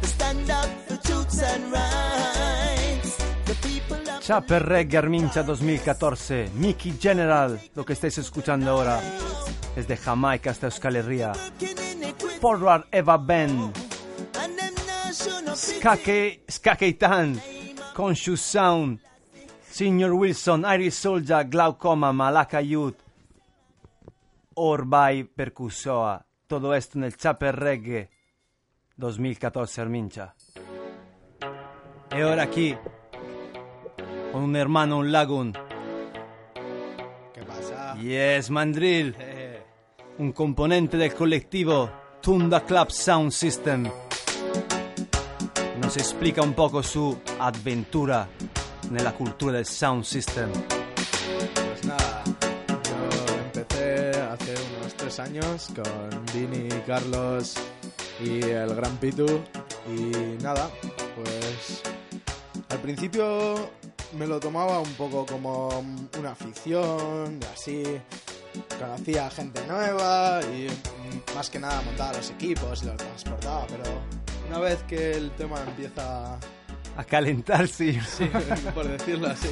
To 0.00 0.06
stand 0.06 0.50
up 0.50 0.68
for 0.86 0.96
truths 0.98 1.42
and 1.42 1.72
rights. 1.72 3.16
The 3.44 3.54
people 3.62 4.10
of 4.10 4.22
Chapel 4.22 4.60
Reggae 4.60 4.98
Armincha 4.98 5.44
2014, 5.44 6.50
Mickey 6.54 6.98
General, 6.98 7.58
lo 7.74 7.84
que 7.84 7.92
estáis 7.92 8.18
escuchando 8.18 8.70
ahora, 8.70 9.00
desde 9.74 9.96
Jamaica 9.96 10.50
hasta 10.50 10.66
Euskal 10.66 10.96
Herria. 10.96 11.32
Forward 12.40 12.86
Eva 12.92 13.16
Ben, 13.16 13.72
Skakeitan, 15.56 17.40
Conscious 17.94 18.40
Sound, 18.40 19.00
Senior 19.70 20.12
Wilson, 20.12 20.64
Iris 20.64 20.94
Soldier, 20.96 21.44
Glaucoma, 21.44 22.12
Malaka 22.12 22.60
Youth, 22.60 22.98
Orbai 24.54 25.24
Percussoa, 25.24 26.26
todo 26.46 26.74
esto 26.74 26.98
en 26.98 27.04
el 27.04 27.16
Chapel 27.16 27.54
Reggae 27.54 28.10
2014 28.96 29.80
Armincha. 29.80 30.34
Y 32.10 32.20
ahora 32.20 32.42
aquí, 32.42 32.76
con 34.32 34.42
un 34.42 34.56
hermano, 34.56 34.98
un 34.98 35.10
lagoon. 35.10 35.54
¿Qué 37.34 37.42
pasa? 37.42 37.96
Yes, 37.96 38.50
Mandrill. 38.50 39.16
Un 40.18 40.32
componente 40.32 40.96
del 40.96 41.14
colectivo 41.14 41.90
Tunda 42.20 42.64
Club 42.64 42.90
Sound 42.90 43.32
System. 43.32 43.90
Nos 45.86 45.98
explica 45.98 46.42
un 46.42 46.52
poco 46.52 46.82
su 46.82 47.16
aventura 47.38 48.28
nella 48.90 49.12
cultura 49.12 49.52
del 49.52 49.66
sound 49.66 50.02
system. 50.02 50.50
Pues 51.54 51.84
nada, 51.84 52.24
yo 52.26 53.34
empecé 53.44 54.10
hace 54.20 54.54
unos 54.80 54.94
tres 54.96 55.20
años 55.20 55.68
con 55.76 56.26
Vini, 56.34 56.66
Carlos 56.84 57.54
y 58.18 58.42
el 58.42 58.74
Gran 58.74 58.96
Pitu 58.96 59.28
y 59.86 60.42
nada, 60.42 60.68
pues 61.14 61.82
al 62.68 62.78
principio 62.80 63.70
me 64.18 64.26
lo 64.26 64.40
tomaba 64.40 64.80
un 64.80 64.92
poco 64.94 65.24
como 65.24 65.84
una 66.18 66.32
afición, 66.32 67.38
así 67.54 67.84
conocía 68.76 69.30
gente 69.30 69.64
nueva 69.68 70.40
y 70.46 70.66
más 71.36 71.48
que 71.48 71.60
nada 71.60 71.80
montaba 71.82 72.14
los 72.14 72.30
equipos 72.30 72.82
y 72.82 72.86
los 72.86 72.96
transportaba, 72.96 73.68
pero 73.68 74.25
una 74.48 74.58
vez 74.58 74.82
que 74.84 75.12
el 75.12 75.30
tema 75.32 75.60
empieza 75.66 76.38
A 76.96 77.04
calentarse. 77.04 78.00
Sí, 78.02 78.30
por 78.74 78.86
decirlo 78.88 79.28
así. 79.28 79.48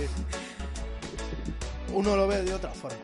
Uno 1.93 2.17
lo 2.17 2.27
ve 2.27 2.43
de 2.43 2.55
otra 2.55 2.71
forma. 2.71 2.97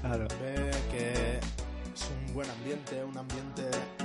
Claro. 0.00 0.26
Ve 0.40 0.70
que 0.90 1.12
es 1.38 2.10
un 2.26 2.34
buen 2.34 2.48
ambiente, 2.50 3.02
un 3.04 3.18
ambiente 3.18 3.62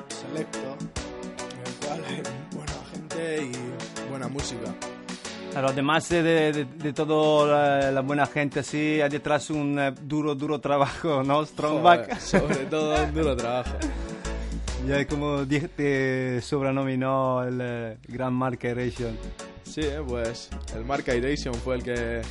selecto, 0.10 0.57
en 0.57 1.60
el 1.65 1.74
cual 1.86 2.03
hay 2.07 2.24
buena 2.56 2.74
gente 2.91 3.44
y 3.45 4.10
buena 4.10 4.28
música. 4.28 4.74
Claro, 5.52 5.68
además 5.70 6.10
de, 6.10 6.24
de, 6.24 6.65
de 6.65 6.94
todo 6.94 7.45
la, 7.45 7.91
la 7.91 8.02
buena 8.02 8.26
gente 8.26 8.61
así, 8.61 8.99
hay 8.99 9.10
detrás 9.10 9.52
un 9.52 9.78
eh, 9.78 9.94
duro, 10.02 10.34
duro 10.34 10.60
trabajo, 10.60 11.22
¿no? 11.22 11.45
Strongback. 11.45 12.18
Sobre 12.20 12.65
todo 12.65 13.03
un 13.03 13.14
duro 13.14 13.36
trabajo. 13.38 13.78
Ya 14.88 15.07
como 15.07 15.45
te 15.47 16.41
sobrenominó 16.41 17.41
el 17.43 17.60
eh, 17.61 17.97
Gran 18.07 18.34
Markeration. 18.34 19.18
Sí, 19.64 19.84
pues 20.05 20.49
el 20.76 20.84
Mark 20.84 21.05
Iration 21.07 21.53
fue 21.53 21.76
el 21.76 21.84
que 21.84 22.22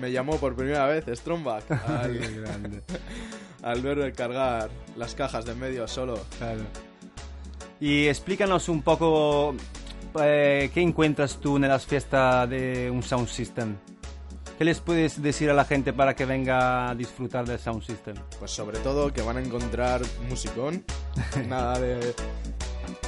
me 0.00 0.12
llamó 0.12 0.36
por 0.36 0.54
primera 0.54 0.86
vez 0.86 1.04
Stromback 1.12 1.70
al, 1.88 2.18
grande. 2.18 2.82
al 3.62 3.82
ver 3.82 4.12
cargar 4.12 4.70
las 4.96 5.16
cajas 5.16 5.44
de 5.44 5.54
medio 5.56 5.88
solo. 5.88 6.20
Claro. 6.38 6.60
Y 7.80 8.06
explícanos 8.06 8.68
un 8.68 8.82
poco 8.82 9.56
eh, 10.22 10.70
qué 10.72 10.80
encuentras 10.80 11.38
tú 11.40 11.56
en 11.56 11.62
las 11.62 11.86
fiestas 11.86 12.48
de 12.48 12.88
un 12.88 13.02
sound 13.02 13.26
system. 13.26 13.74
¿Qué 14.60 14.66
les 14.66 14.78
puedes 14.78 15.22
decir 15.22 15.48
a 15.48 15.54
la 15.54 15.64
gente 15.64 15.94
para 15.94 16.14
que 16.14 16.26
venga 16.26 16.90
a 16.90 16.94
disfrutar 16.94 17.46
del 17.46 17.58
sound 17.58 17.82
system? 17.82 18.14
Pues 18.38 18.50
sobre 18.50 18.78
todo 18.80 19.10
que 19.10 19.22
van 19.22 19.38
a 19.38 19.40
encontrar 19.40 20.02
musicón, 20.28 20.84
nada 21.48 21.80
de 21.80 22.14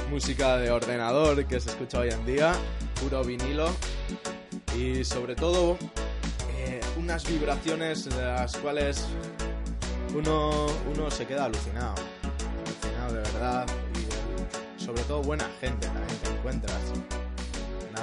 música 0.09 0.57
de 0.57 0.71
ordenador 0.71 1.45
que 1.45 1.59
se 1.59 1.69
escucha 1.69 1.99
hoy 1.99 2.09
en 2.09 2.25
día, 2.25 2.53
puro 2.99 3.23
vinilo. 3.23 3.69
Y 4.75 5.03
sobre 5.03 5.35
todo 5.35 5.77
eh, 6.57 6.81
unas 6.97 7.23
vibraciones 7.29 8.05
de 8.05 8.23
las 8.23 8.57
cuales 8.57 9.05
uno, 10.15 10.65
uno 10.91 11.11
se 11.11 11.27
queda 11.27 11.45
alucinado, 11.45 11.93
alucinado 12.65 13.13
de 13.13 13.21
verdad. 13.31 13.67
Y 14.79 14.83
sobre 14.83 15.03
todo 15.03 15.21
buena 15.21 15.47
gente 15.61 15.85
también 15.85 16.17
que 16.23 16.29
encuentras, 16.29 16.81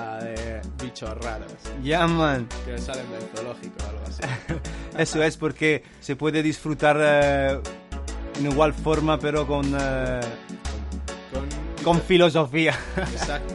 nada 0.00 0.24
de 0.24 0.60
bichos 0.82 1.10
raros 1.18 1.52
Ya, 1.82 2.06
man. 2.06 2.48
que 2.64 2.78
salen 2.78 3.10
del 3.10 3.22
zoológico 3.34 3.74
o 3.84 3.88
algo 3.90 4.02
así. 4.06 4.22
Eso 4.98 5.22
es 5.22 5.36
porque 5.36 5.82
se 6.00 6.16
puede 6.16 6.42
disfrutar 6.42 6.96
eh, 7.00 7.60
en 8.38 8.46
igual 8.50 8.72
forma, 8.74 9.18
pero 9.18 9.46
con, 9.46 9.66
eh, 9.78 10.20
Con- 11.32 11.84
con 11.84 12.00
filosofía. 12.02 12.74
Exacto. 12.96 13.54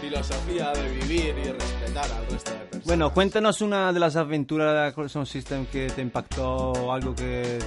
Filosofía 0.00 0.72
de 0.72 0.88
vivir 0.90 1.34
y 1.44 1.50
respetar 1.52 2.04
al 2.12 2.26
resto 2.30 2.50
de 2.52 2.56
personas. 2.58 2.84
Bueno, 2.86 3.12
cuéntanos 3.12 3.60
una 3.60 3.92
de 3.92 4.00
las 4.00 4.16
aventuras 4.16 4.94
de 4.96 5.08
Sound 5.08 5.26
System 5.26 5.66
que 5.66 5.88
te 5.90 6.00
impactó, 6.02 6.92
algo 6.92 7.14
que 7.14 7.58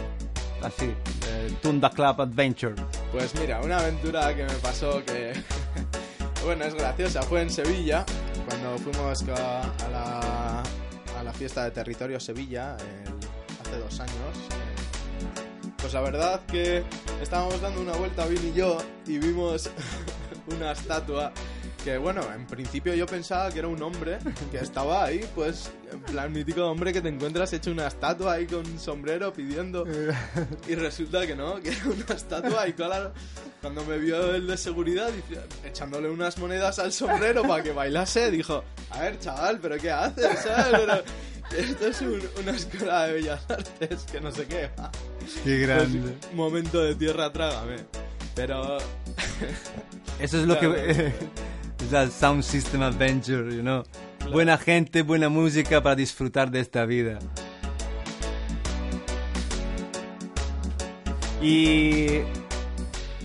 así, 0.63 0.85
eh, 1.27 1.51
Tunda 1.61 1.89
Club 1.89 2.21
Adventure. 2.21 2.75
Pues 3.11 3.33
mira, 3.39 3.59
una 3.61 3.77
aventura 3.79 4.33
que 4.35 4.43
me 4.43 4.53
pasó 4.55 5.03
que, 5.05 5.33
bueno, 6.43 6.65
es 6.65 6.73
graciosa. 6.75 7.21
Fue 7.23 7.41
en 7.41 7.49
Sevilla, 7.49 8.05
cuando 8.47 8.77
fuimos 8.77 9.23
a 9.23 9.89
la, 9.91 10.63
a 11.19 11.23
la 11.23 11.33
fiesta 11.33 11.63
de 11.65 11.71
territorio 11.71 12.19
Sevilla 12.19 12.75
hace 12.75 13.77
dos 13.79 13.99
años. 13.99 14.13
eh, 14.49 15.71
Pues 15.77 15.93
la 15.93 16.01
verdad 16.01 16.41
que 16.45 16.83
estábamos 17.21 17.61
dando 17.61 17.81
una 17.81 17.93
vuelta, 17.93 18.25
Vin 18.25 18.49
y 18.49 18.53
yo, 18.53 18.77
y 19.05 19.17
vimos 19.19 19.69
una 20.55 20.71
estatua 20.71 21.31
que, 21.83 21.97
bueno, 21.97 22.21
en 22.35 22.45
principio 22.45 22.93
yo 22.93 23.05
pensaba 23.05 23.49
que 23.51 23.59
era 23.59 23.67
un 23.67 23.81
hombre 23.81 24.19
que 24.51 24.57
estaba 24.57 25.05
ahí, 25.05 25.25
pues, 25.35 25.71
en 25.91 25.99
plan 26.01 26.31
mítico 26.31 26.65
hombre 26.65 26.93
que 26.93 27.01
te 27.01 27.09
encuentras 27.09 27.51
hecho 27.53 27.71
una 27.71 27.87
estatua 27.87 28.33
ahí 28.33 28.45
con 28.45 28.59
un 28.65 28.79
sombrero 28.79 29.33
pidiendo. 29.33 29.85
Y 30.67 30.75
resulta 30.75 31.25
que 31.25 31.35
no, 31.35 31.59
que 31.59 31.69
era 31.69 31.85
una 31.85 32.15
estatua 32.15 32.67
y 32.67 32.73
claro, 32.73 33.13
cuando 33.61 33.83
me 33.85 33.97
vio 33.97 34.35
el 34.35 34.47
de 34.47 34.57
seguridad 34.57 35.09
echándole 35.65 36.09
unas 36.09 36.37
monedas 36.37 36.79
al 36.79 36.91
sombrero 36.93 37.41
para 37.43 37.63
que 37.63 37.71
bailase, 37.73 38.29
dijo, 38.31 38.63
a 38.91 38.99
ver 39.01 39.19
chaval, 39.19 39.59
pero 39.59 39.77
¿qué 39.77 39.91
haces? 39.91 40.39
¿sabes? 40.39 40.79
Pero 40.79 41.03
esto 41.63 41.87
es 41.87 42.01
un- 42.01 42.21
una 42.41 42.51
escuela 42.51 43.07
de 43.07 43.13
bellas 43.13 43.41
artes 43.49 44.05
que 44.11 44.21
no 44.21 44.31
sé 44.31 44.45
qué. 44.45 44.69
va". 44.79 44.91
Qué 45.43 45.57
grande. 45.59 45.99
Pues, 46.21 46.33
momento 46.33 46.81
de 46.81 46.95
tierra, 46.95 47.31
trágame. 47.33 47.77
Pero... 48.35 48.77
Eso 50.19 50.39
es 50.39 50.45
lo 50.47 50.57
Claro. 50.57 50.75
que 50.75 51.11
es 51.85 51.91
la 51.91 52.09
Sound 52.09 52.43
System 52.43 52.81
Adventure, 52.81 53.55
you 53.55 53.61
know. 53.61 53.83
Buena 54.31 54.57
gente, 54.57 55.01
buena 55.01 55.29
música 55.29 55.81
para 55.81 55.95
disfrutar 55.95 56.51
de 56.51 56.59
esta 56.59 56.85
vida. 56.85 57.19
Y 61.41 62.05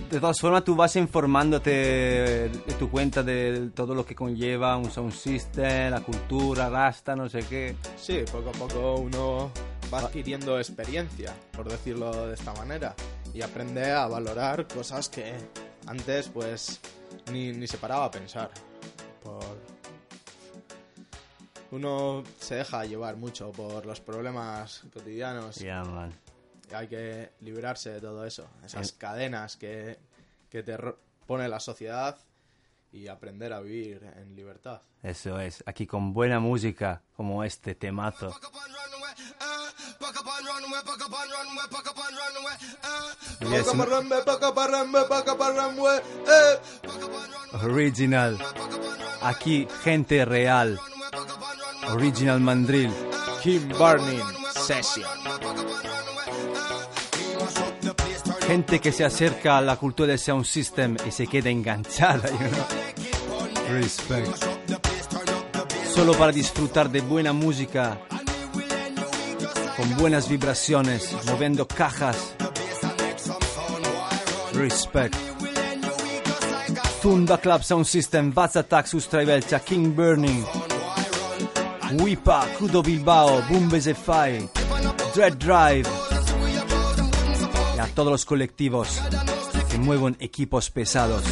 de 0.09 0.19
todas 0.19 0.39
formas 0.39 0.63
tú 0.63 0.75
vas 0.75 0.95
informándote 0.95 1.69
de 1.69 2.49
tu 2.79 2.89
cuenta 2.89 3.21
de 3.21 3.69
todo 3.75 3.93
lo 3.93 4.05
que 4.05 4.15
conlleva 4.15 4.75
un 4.77 4.89
sound 4.89 5.13
system, 5.13 5.91
la 5.91 6.01
cultura, 6.01 6.69
rasta, 6.69 7.15
no 7.15 7.29
sé 7.29 7.39
qué. 7.47 7.75
Sí, 7.95 8.23
poco 8.31 8.49
a 8.49 8.53
poco 8.53 8.95
uno 8.95 9.51
va 9.93 9.99
adquiriendo 9.99 10.57
experiencia, 10.57 11.33
por 11.51 11.69
decirlo 11.69 12.27
de 12.27 12.33
esta 12.33 12.53
manera, 12.53 12.95
y 13.33 13.41
aprende 13.41 13.91
a 13.91 14.07
valorar 14.07 14.67
cosas 14.67 15.09
que 15.09 15.33
antes 15.85 16.29
pues 16.29 16.79
ni, 17.31 17.51
ni 17.53 17.67
se 17.67 17.77
paraba 17.77 18.05
a 18.05 18.11
pensar. 18.11 18.49
Por... 19.23 19.43
Uno 21.71 22.23
se 22.39 22.55
deja 22.55 22.85
llevar 22.85 23.17
mucho 23.17 23.51
por 23.51 23.85
los 23.85 23.99
problemas 23.99 24.83
cotidianos. 24.93 25.57
Ya, 25.57 25.83
man. 25.83 26.13
Hay 26.73 26.87
que 26.87 27.31
librarse 27.41 27.91
de 27.91 28.01
todo 28.01 28.25
eso, 28.25 28.47
esas 28.65 28.89
Eh. 28.91 28.95
cadenas 28.97 29.57
que, 29.57 29.97
que 30.49 30.63
te 30.63 30.77
pone 31.25 31.47
la 31.49 31.59
sociedad 31.59 32.17
y 32.97 33.07
aprender 33.07 33.53
a 33.53 33.59
vivir 33.59 34.03
en 34.17 34.35
libertad. 34.35 34.81
Eso 35.03 35.39
es, 35.39 35.63
aquí 35.65 35.85
con 35.85 36.13
buena 36.13 36.39
música 36.39 37.03
como 37.15 37.43
este 37.43 37.75
temazo. 37.75 38.33
Yes. 43.39 43.67
Original. 47.63 48.37
Aquí, 49.21 49.67
gente 49.83 50.25
real. 50.25 50.79
Original 51.89 52.39
Mandrill. 52.39 52.93
Kim 53.41 53.69
Burning 53.69 54.23
Session. 54.53 55.05
Gente 58.47 58.79
que 58.79 58.91
se 58.91 59.05
acerca 59.05 59.57
a 59.57 59.61
la 59.61 59.75
cultura 59.75 60.09
del 60.09 60.19
sound 60.19 60.45
system 60.45 60.97
y 61.05 61.11
se 61.11 61.27
queda 61.27 61.49
enganchada, 61.49 62.29
you 62.29 62.37
know. 62.37 62.86
Respect. 63.69 64.27
Solo 65.93 66.13
para 66.13 66.31
disfrutar 66.31 66.89
de 66.89 67.01
buena 67.01 67.33
música, 67.33 67.99
con 69.75 69.97
buenas 69.97 70.29
vibraciones, 70.29 71.15
moviendo 71.25 71.67
cajas. 71.67 72.35
Respect. 74.53 75.15
Tunda 77.01 77.37
Club 77.37 77.63
Sound 77.63 77.85
System, 77.85 78.33
Buzz 78.33 78.55
Attack 78.55 78.87
Sustraivelcha, 78.87 79.59
King 79.59 79.93
Burning, 79.95 80.43
Wipa, 81.99 82.47
Kudo 82.57 82.81
Bilbao, 82.81 83.41
Bumbes 83.49 83.89
Fai, 83.97 84.49
Dread 85.13 85.37
Drive 85.37 85.87
y 87.75 87.79
a 87.79 87.87
todos 87.93 88.11
los 88.11 88.25
colectivos 88.25 88.99
que 89.69 89.77
mueven 89.77 90.17
equipos 90.19 90.69
pesados. 90.69 91.23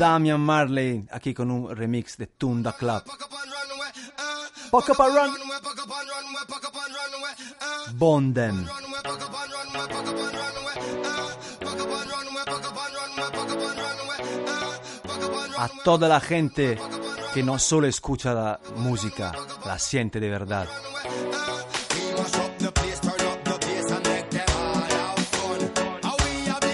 Damian 0.00 0.40
Marley 0.40 1.06
aquí 1.10 1.34
con 1.34 1.50
un 1.50 1.76
remix 1.76 2.16
de 2.16 2.26
Tunda 2.26 2.72
Club. 2.72 3.02
Up 4.72 5.00
and 5.02 5.14
run. 5.14 5.30
Bonden. 7.98 8.66
A 15.58 15.68
toda 15.84 16.08
la 16.08 16.20
gente 16.20 16.78
que 17.34 17.42
no 17.42 17.58
solo 17.58 17.86
escucha 17.86 18.32
la 18.32 18.58
música, 18.76 19.32
la 19.66 19.78
siente 19.78 20.18
de 20.18 20.30
verdad. 20.30 20.66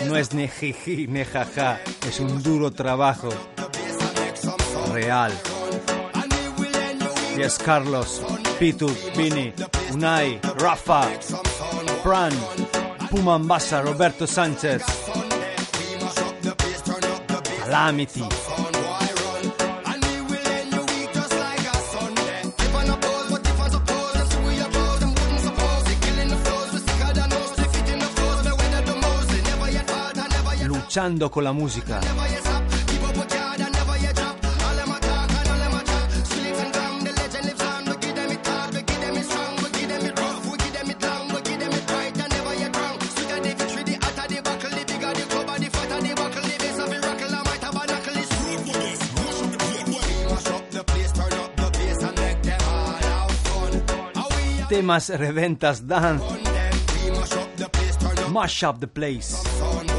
No 0.06 0.16
es 0.16 0.32
ni 0.32 0.48
jiji 0.48 1.06
ni 1.08 1.24
jaja, 1.24 1.80
es 2.08 2.20
un 2.20 2.42
duro 2.42 2.70
trabajo 2.70 3.28
real. 4.92 5.32
Y 7.36 7.42
es 7.42 7.58
Carlos, 7.58 8.22
Pitu, 8.58 8.90
Vini, 9.16 9.52
Unai, 9.92 10.40
Rafa, 10.58 11.08
Fran, 12.02 12.32
Pumambasa, 13.10 13.82
Roberto 13.82 14.26
Sánchez, 14.26 14.82
Calamity. 17.64 18.24
Con 30.97 31.44
la 31.44 31.52
música. 31.52 32.01
Temas 54.70 55.10
reventas 55.10 55.86
dance. 55.86 56.24
Mash 58.31 58.62
up 58.62 58.81
the 58.81 58.86
place. 58.86 59.95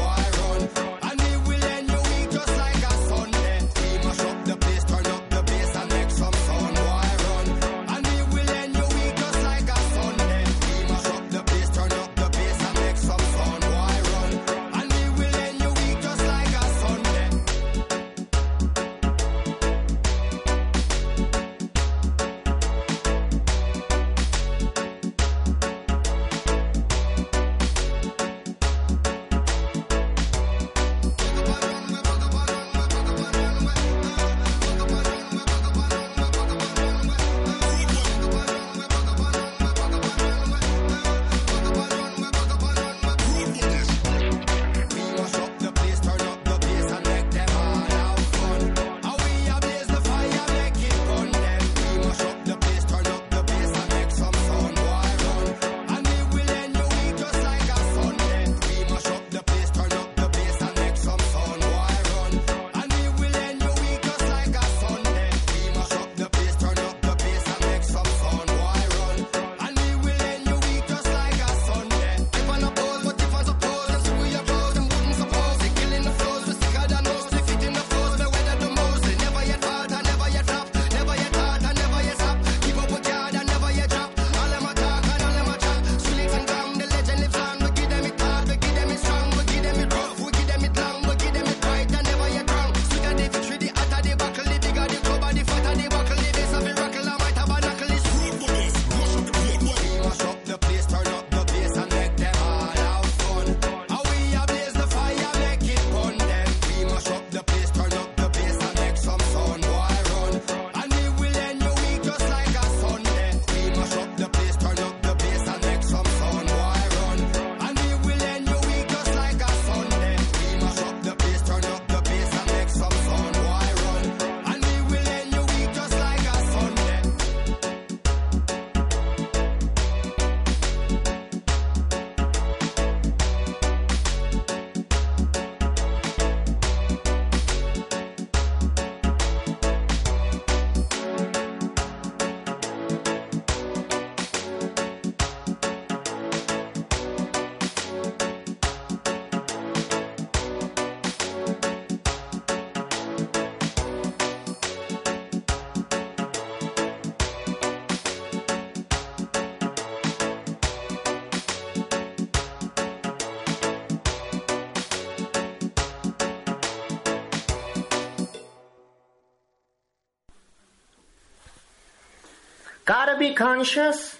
Gotta 172.88 173.18
be 173.18 173.34
conscious 173.34 174.16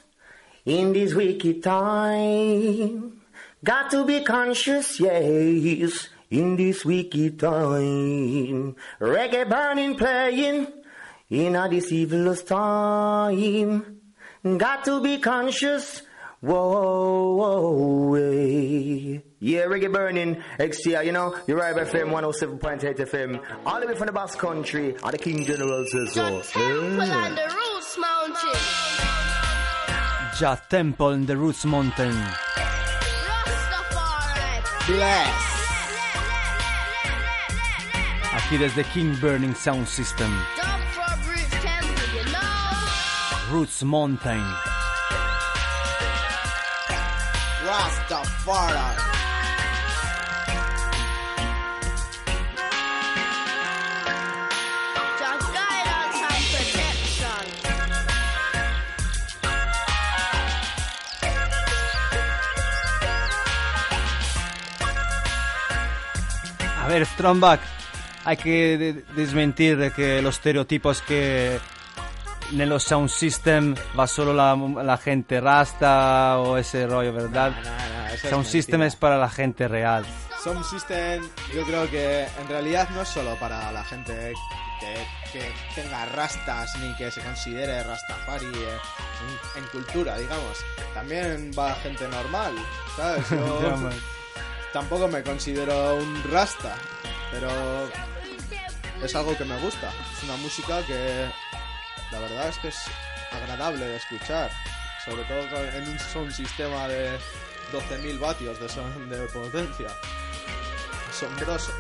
in 0.67 0.93
this 0.93 1.15
wicked 1.15 1.63
time. 1.63 3.19
Got 3.65 3.91
to 3.93 4.05
be 4.05 4.23
conscious, 4.23 5.01
yes, 5.01 6.11
in 6.31 6.55
this 6.55 6.85
wicked 6.85 7.41
time. 7.41 8.77
Reggae 9.01 9.49
burning, 9.49 9.97
playing 9.97 10.67
in 11.31 11.57
a 11.57 11.67
this 11.71 11.91
evilest 11.91 12.47
time. 12.47 14.01
Got 14.45 14.85
to 14.85 15.01
be 15.01 15.17
conscious. 15.17 16.03
Whoa, 16.41 17.37
whoa, 17.37 18.15
hey. 18.17 19.23
Yeah, 19.41 19.63
reggae 19.63 19.91
burning, 19.91 20.43
XTR, 20.59 21.07
you 21.07 21.13
know, 21.13 21.35
you're 21.47 21.57
right, 21.57 21.75
FM 21.75 22.11
107.8 22.11 22.99
FM, 22.99 23.41
all 23.65 23.81
the 23.81 23.87
way 23.87 23.95
from 23.95 24.09
the 24.09 24.13
Basque 24.13 24.39
Country, 24.39 24.95
eh? 24.95 24.99
and 25.03 25.13
the 25.15 25.19
King 25.19 25.43
General 25.43 25.87
says 25.87 26.13
so. 26.13 26.43
Virgin. 28.39 28.61
Ja 30.41 30.57
Temple 30.57 31.15
in 31.15 31.27
the 31.27 31.37
Roots 31.37 31.65
Mountain. 31.65 32.17
Bless. 34.87 35.29
Akira 38.35 38.69
the 38.69 38.85
King 38.85 39.17
Burning 39.21 39.55
Sound 39.55 39.89
System. 39.89 40.33
Roots 43.51 43.83
Mountain. 43.83 44.45
Rastafari. 47.65 49.08
Ver, 66.89 67.07
Stromback, 67.07 67.61
hay 68.25 68.37
que 68.37 68.79
de- 68.79 69.05
desmentir 69.15 69.77
de 69.77 69.91
que 69.93 70.21
los 70.23 70.37
estereotipos 70.37 71.03
que 71.03 71.59
en 72.53 72.69
los 72.69 72.83
sound 72.83 73.09
system 73.11 73.75
va 73.99 74.07
solo 74.07 74.33
la, 74.33 74.57
la 74.83 74.97
gente 74.97 75.41
rasta 75.41 76.39
o 76.39 76.57
ese 76.57 76.87
rollo, 76.87 77.13
¿verdad? 77.13 77.53
eso 78.13 78.25
es 78.27 78.31
sound 78.31 78.47
system 78.47 78.83
es 78.83 78.97
para 78.97 79.17
la 79.19 79.29
gente 79.29 79.69
real. 79.69 80.05
Sound 80.43 80.65
System, 80.65 81.29
yo 81.53 81.65
creo 81.65 81.91
que 81.91 82.23
en 82.41 82.49
realidad 82.49 82.89
no 82.91 83.03
es 83.03 83.09
solo 83.09 83.35
para 83.41 83.73
la 83.73 83.83
gente 83.85 84.33
que, 84.79 85.33
que 85.33 85.53
tenga 85.75 86.07
rastas 86.07 86.79
ni 86.79 86.95
que 86.95 87.11
se 87.11 87.21
considere 87.23 87.83
rastafari 87.83 88.47
eh, 88.47 88.79
en, 89.57 89.63
en 89.65 89.69
cultura, 89.71 90.17
digamos. 90.17 90.59
También 90.95 91.51
va 91.59 91.75
gente 91.83 92.07
normal, 92.07 92.55
¿sabes? 92.97 93.29
Yo. 93.31 93.91
Tampoco 94.79 95.09
me 95.09 95.25
considero 95.25 95.97
un 95.97 96.23
rasta, 96.31 96.77
pero 97.33 97.51
es 99.03 99.13
algo 99.17 99.37
que 99.37 99.45
me 99.45 99.59
gusta. 99.59 99.93
Es 100.17 100.23
una 100.23 100.37
música 100.37 100.81
que 100.87 101.29
la 102.13 102.21
verdad 102.21 102.49
es 102.49 102.59
que 102.59 102.69
es 102.69 102.77
agradable 103.33 103.85
de 103.85 103.97
escuchar, 103.97 104.53
sobre 105.05 105.25
todo 105.25 105.65
en 105.65 105.99
un 106.23 106.33
sistema 106.33 106.87
de 106.87 107.11
12.000 107.73 108.21
vatios 108.21 108.61
de, 108.61 108.69
son, 108.69 109.11
de 109.11 109.19
potencia. 109.27 109.89
Asombroso. 111.11 111.73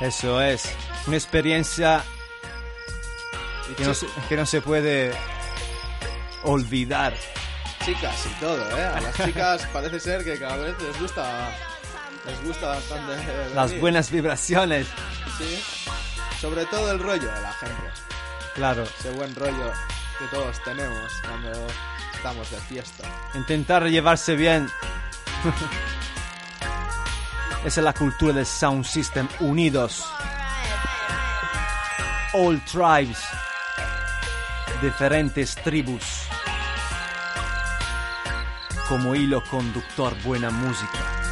Eso 0.00 0.40
es. 0.40 0.74
Una 1.06 1.16
experiencia 1.16 2.02
que 3.76 3.84
no, 3.84 3.92
se, 3.92 4.06
que 4.30 4.36
no 4.36 4.46
se 4.46 4.62
puede 4.62 5.12
olvidar. 6.44 7.12
Chicas 7.86 8.26
y 8.26 8.40
todo, 8.40 8.76
¿eh? 8.76 8.84
A 8.84 9.00
las 9.00 9.14
chicas 9.14 9.64
parece 9.72 10.00
ser 10.00 10.24
que 10.24 10.36
cada 10.40 10.56
vez 10.56 10.74
les 10.82 11.00
gusta 11.00 11.52
les 12.26 12.44
gusta 12.44 12.66
bastante 12.66 13.12
eh, 13.14 13.50
Las 13.54 13.68
venir. 13.70 13.80
buenas 13.80 14.10
vibraciones. 14.10 14.88
Sí. 15.38 15.62
Sobre 16.40 16.66
todo 16.66 16.90
el 16.90 16.98
rollo 16.98 17.32
de 17.32 17.40
la 17.40 17.52
gente. 17.52 17.84
Claro. 18.56 18.82
Ese 18.82 19.10
buen 19.10 19.32
rollo 19.36 19.72
que 20.18 20.24
todos 20.36 20.60
tenemos 20.64 21.12
cuando 21.22 21.52
estamos 22.12 22.50
de 22.50 22.56
fiesta. 22.62 23.04
Intentar 23.34 23.84
llevarse 23.84 24.34
bien. 24.34 24.68
Esa 27.64 27.80
es 27.80 27.84
la 27.84 27.92
cultura 27.92 28.32
del 28.32 28.46
sound 28.46 28.84
system. 28.84 29.28
Unidos. 29.38 30.04
All 32.32 32.60
tribes. 32.64 33.18
Diferentes 34.82 35.54
tribus. 35.54 36.02
Como 38.88 39.16
hilo 39.16 39.42
conductor, 39.42 40.14
buena 40.22 40.50
música. 40.50 41.25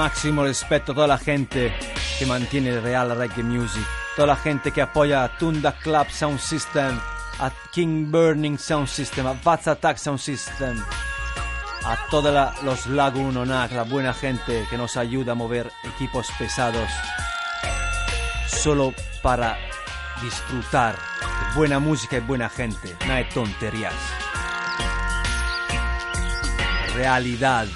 Máximo 0.00 0.44
respeto 0.44 0.92
a 0.92 0.94
toda 0.94 1.06
la 1.06 1.18
gente 1.18 1.70
que 2.18 2.24
mantiene 2.24 2.80
real 2.80 3.14
reggae 3.14 3.42
music. 3.42 3.84
Toda 4.16 4.28
la 4.28 4.36
gente 4.36 4.72
que 4.72 4.80
apoya 4.80 5.24
a 5.24 5.36
Tunda 5.36 5.72
Club 5.72 6.08
Sound 6.08 6.38
System, 6.38 6.98
a 7.38 7.50
King 7.70 8.10
Burning 8.10 8.56
Sound 8.56 8.88
System, 8.88 9.26
a 9.26 9.34
Bats 9.34 9.68
Attack 9.68 9.98
Sound 9.98 10.18
System, 10.18 10.82
a 11.84 11.98
todos 12.10 12.32
los 12.62 12.86
Lagoon 12.86 13.36
Onak, 13.36 13.72
la 13.72 13.82
buena 13.82 14.14
gente 14.14 14.66
que 14.70 14.78
nos 14.78 14.96
ayuda 14.96 15.32
a 15.32 15.34
mover 15.34 15.70
equipos 15.84 16.28
pesados 16.38 16.88
solo 18.46 18.94
para 19.20 19.58
disfrutar 20.22 20.94
de 20.94 21.54
buena 21.54 21.78
música 21.78 22.16
y 22.16 22.20
buena 22.20 22.48
gente, 22.48 22.96
no 23.06 23.12
hay 23.12 23.28
tonterías. 23.28 23.92
Realidad. 26.94 27.66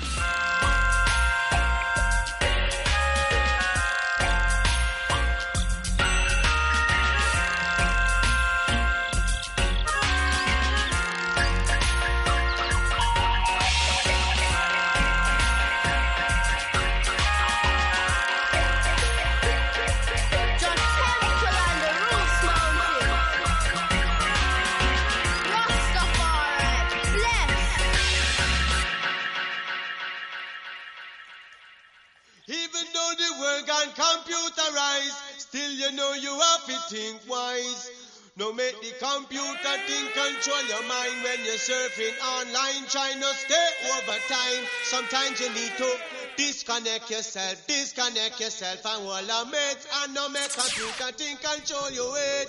Sometimes 45.35 45.41
you 45.41 45.63
need 45.63 45.77
to 45.79 45.97
disconnect 46.37 47.11
yourself, 47.11 47.67
disconnect 47.67 48.41
yourself 48.41 48.87
and 48.87 49.09
all 49.09 49.23
your 49.23 49.47
mates 49.47 49.87
and 50.03 50.15
no 50.15 50.29
make 50.29 50.49
computer 50.49 51.13
think 51.17 51.41
control 51.41 51.91
your 51.91 52.13
weight. 52.13 52.47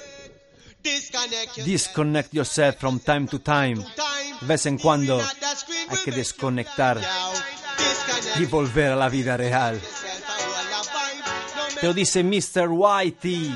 Disconnect 0.84 1.58
yourself. 1.58 1.66
Disconnect 1.66 2.34
yourself 2.34 2.76
from 2.76 3.00
time 3.00 3.28
to 3.28 3.40
time. 3.40 3.78
De 4.40 4.46
vez 4.46 4.66
en 4.68 4.78
cuando 4.78 5.20
hay 5.20 5.98
que 6.04 6.12
desconectar 6.12 7.02
y 8.40 8.46
volver 8.46 8.92
a 8.92 8.96
la 8.96 9.10
vida 9.10 9.38
real. 9.38 9.82
Te 11.80 11.88
lo 11.88 11.94
dice 11.94 12.24
Mr. 12.24 12.70
Whitey 12.70 13.56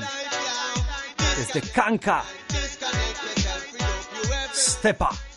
desde 1.36 1.60
Kanka. 1.70 2.24
Stepa. 4.52 5.10
Computer 5.10 5.29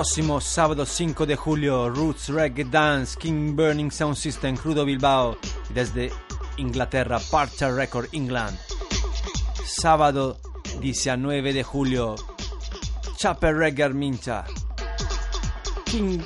Próximo 0.00 0.40
sábado 0.40 0.86
5 0.86 1.26
de 1.26 1.36
julio, 1.36 1.90
Roots 1.90 2.30
Reggae 2.30 2.64
Dance, 2.64 3.18
King 3.18 3.54
Burning 3.54 3.90
Sound 3.90 4.16
System, 4.16 4.56
Crudo 4.56 4.86
Bilbao, 4.86 5.36
desde 5.74 6.10
Inglaterra, 6.56 7.20
Parcha 7.30 7.70
Record 7.70 8.08
England. 8.12 8.56
Sábado 9.62 10.40
19 10.80 11.52
de 11.52 11.62
julio, 11.62 12.14
Chapel 13.18 13.58
Reggae 13.58 13.90
Mincha, 13.90 14.46
King 15.84 16.22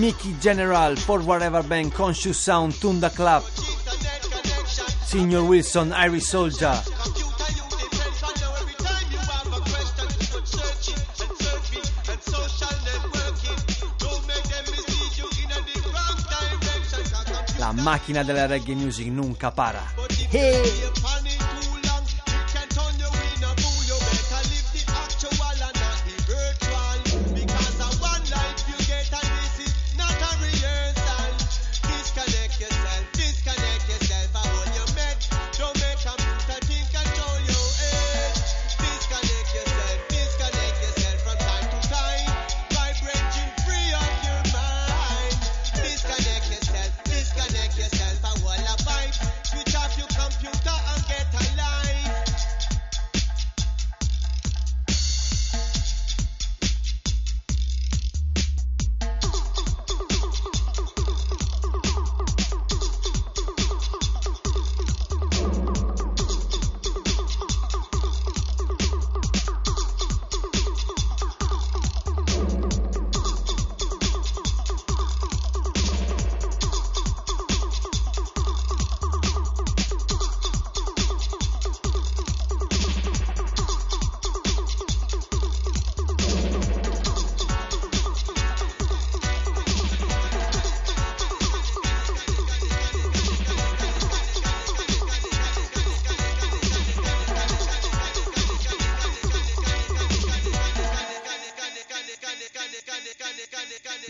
Mickey 0.00 0.34
General, 0.42 0.96
For 0.96 1.20
Whatever 1.20 1.62
Band, 1.62 1.92
Conscious 1.92 2.38
Sound, 2.38 2.74
Tunda 2.80 3.08
Club, 3.08 3.44
Senior 5.06 5.44
Wilson, 5.44 5.92
Irish 5.92 6.24
Soldier, 6.24 6.74
macchina 17.82 18.22
della 18.22 18.46
reggae 18.46 18.74
music 18.74 19.08
nunca 19.08 19.50
para. 19.50 19.82
Hey. 20.30 21.21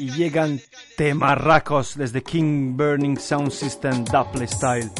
Y 0.02 0.10
llegan 0.10 0.60
temarracos 0.96 1.96
desde 1.96 2.24
King 2.24 2.76
Burning 2.76 3.16
Sound 3.16 3.52
System 3.52 4.04
Dapple 4.04 4.48
Style. 4.48 4.90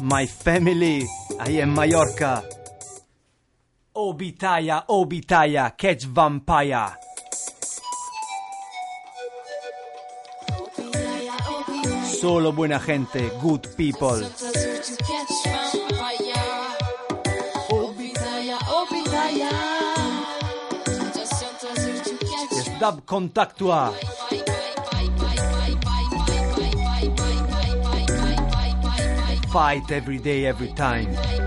My 0.00 0.26
Family, 0.26 1.06
ahí 1.38 1.60
en 1.60 1.74
Mallorca. 1.74 2.42
Obitaya, 3.92 4.84
Obitaya, 4.86 5.76
Catch 5.76 6.06
Vampire. 6.06 6.96
Solo 12.18 12.52
buena 12.52 12.80
gente, 12.80 13.30
good 13.42 13.66
people. 13.76 14.26
Dub 22.80 23.04
Contactua. 23.04 23.92
Fight 29.52 29.90
every 29.90 30.16
day, 30.16 30.46
every 30.46 30.72
time. 30.72 31.39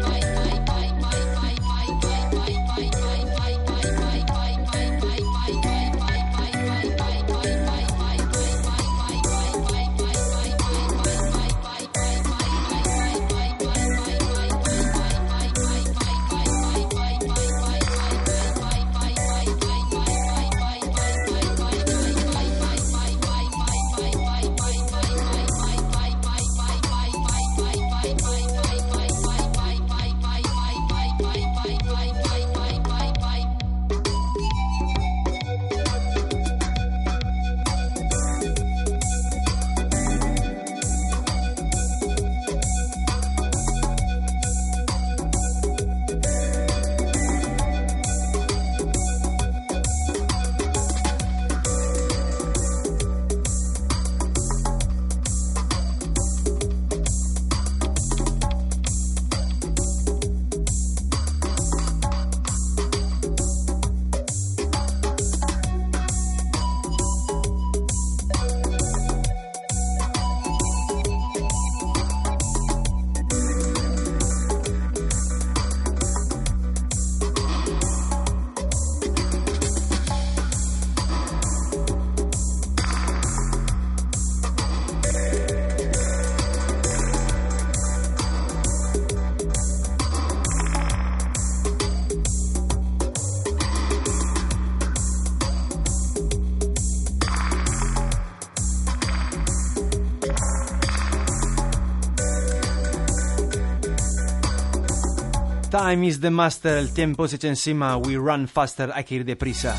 Time 105.93 106.05
is 106.05 106.19
the 106.21 106.31
master, 106.31 106.79
el 106.79 106.91
tiempo 106.91 107.27
se 107.27 107.35
echa 107.35 107.49
encima, 107.49 107.97
we 107.97 108.15
run 108.15 108.47
faster, 108.47 108.91
hay 108.95 109.03
que 109.03 109.13
ir 109.13 109.25
deprisa. 109.25 109.75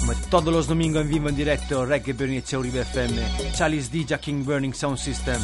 Como 0.00 0.12
todos 0.28 0.52
los 0.52 0.66
domingos 0.66 1.02
en 1.02 1.08
vivo 1.08 1.28
en 1.28 1.36
directo, 1.36 1.86
Reggae 1.86 2.16
e 2.18 2.56
Uribe 2.56 2.80
FM, 2.80 3.52
Chalice 3.54 3.88
DJ 3.92 4.18
King 4.18 4.44
Burning 4.44 4.74
Sound 4.74 4.98
System, 4.98 5.40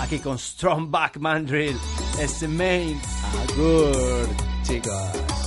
aquí 0.00 0.18
con 0.18 0.40
Strong 0.40 0.90
Back 0.90 1.18
Mandrill, 1.18 1.76
ese 2.20 2.48
main. 2.48 3.00
Agur, 3.48 4.28
chicos. 4.64 5.44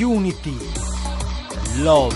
Unity, 0.00 0.71
Love, 1.78 2.12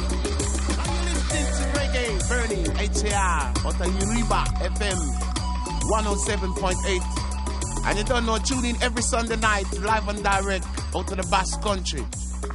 I'm 0.79 1.05
listening 1.05 1.47
to 1.47 1.65
Reggae 1.79 2.29
Bernie 2.29 3.11
HAR, 3.11 3.49
out 3.49 3.65
of 3.65 3.87
Uriba 3.87 4.45
FM 4.61 4.99
107.8. 5.91 7.87
And 7.87 7.99
you 7.99 8.05
don't 8.05 8.27
know, 8.27 8.37
tune 8.37 8.67
in 8.67 8.83
every 8.83 9.03
Sunday 9.03 9.37
night, 9.37 9.65
live 9.81 10.09
and 10.09 10.23
direct, 10.23 10.67
out 10.95 11.11
of 11.11 11.17
the 11.17 11.27
Basque 11.31 11.63
Country. 11.63 12.05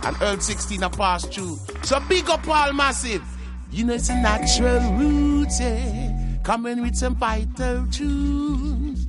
And 0.03 0.15
Earl 0.21 0.39
16 0.39 0.83
a 0.83 0.89
pass 0.91 1.25
through. 1.25 1.57
So 1.81 1.99
big 2.01 2.29
up 2.29 2.47
all 2.47 2.71
massive. 2.71 3.23
You 3.71 3.85
know 3.85 3.95
it's 3.95 4.09
a 4.09 4.15
natural 4.15 4.93
roots, 4.93 5.59
yeah. 5.59 6.37
Coming 6.43 6.83
with 6.83 6.95
some 6.95 7.15
vital 7.15 7.87
tunes. 7.87 9.07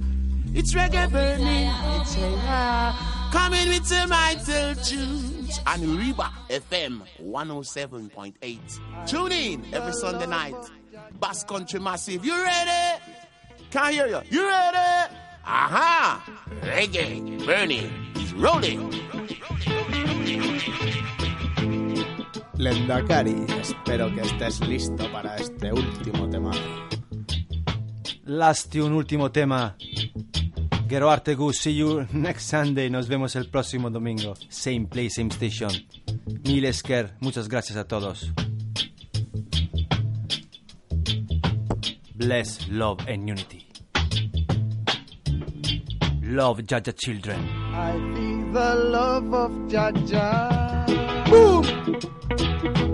It's 0.55 0.73
reggae 0.73 1.11
burning, 1.11 1.71
it's 2.01 2.17
a 2.17 2.95
Coming 3.33 3.69
with 3.69 3.87
some 3.87 4.09
vital 4.09 4.75
tunes. 4.77 5.32
And 5.67 5.83
Reba 5.99 6.31
FM 6.49 7.03
107.8. 7.23 9.07
Tune 9.09 9.33
in 9.33 9.75
every 9.75 9.93
Sunday 9.93 10.27
night. 10.27 10.55
Bass 11.21 11.45
Country 11.45 11.81
Massive. 11.81 12.25
You 12.25 12.43
ready? 12.43 13.03
Can't 13.71 13.95
hear 13.95 14.07
you. 14.07 14.21
You 14.31 14.47
ready? 14.49 15.15
Aha! 15.45 16.23
Reggae 16.63 17.45
burning 17.45 17.91
is 18.17 18.33
rolling. 18.35 18.91
Lendakari, 22.59 23.45
espero 23.61 24.15
que 24.15 24.21
estés 24.21 24.61
listo 24.69 25.11
para 25.11 25.37
este 25.37 25.73
último 25.73 26.29
tema. 26.31 26.53
Lasti 28.25 28.79
un 28.81 28.93
último 28.93 29.33
tema. 29.33 29.77
Gero 30.93 31.09
Artegus, 31.09 31.59
see 31.59 31.73
you 31.73 32.07
next 32.13 32.51
Sunday. 32.51 32.91
Nos 32.91 33.09
vemos 33.09 33.35
el 33.35 33.49
próximo 33.49 33.89
domingo. 33.89 34.35
Same 34.51 34.87
place, 34.87 35.15
same 35.15 35.31
station. 35.31 35.71
Mil 36.45 36.67
Esker, 36.67 37.15
muchas 37.21 37.49
gracias 37.49 37.79
a 37.79 37.85
todos. 37.85 38.31
Bless, 42.15 42.69
love 42.69 42.99
and 43.09 43.27
unity. 43.27 43.67
Love 46.25 46.61
Jaja 46.67 46.93
children. 46.95 47.39
I 47.73 47.93
feel 48.15 48.53
the 48.53 48.75
love 48.91 49.33
of 49.33 49.51
Jaja. 49.71 50.85
Boom! 51.31 52.92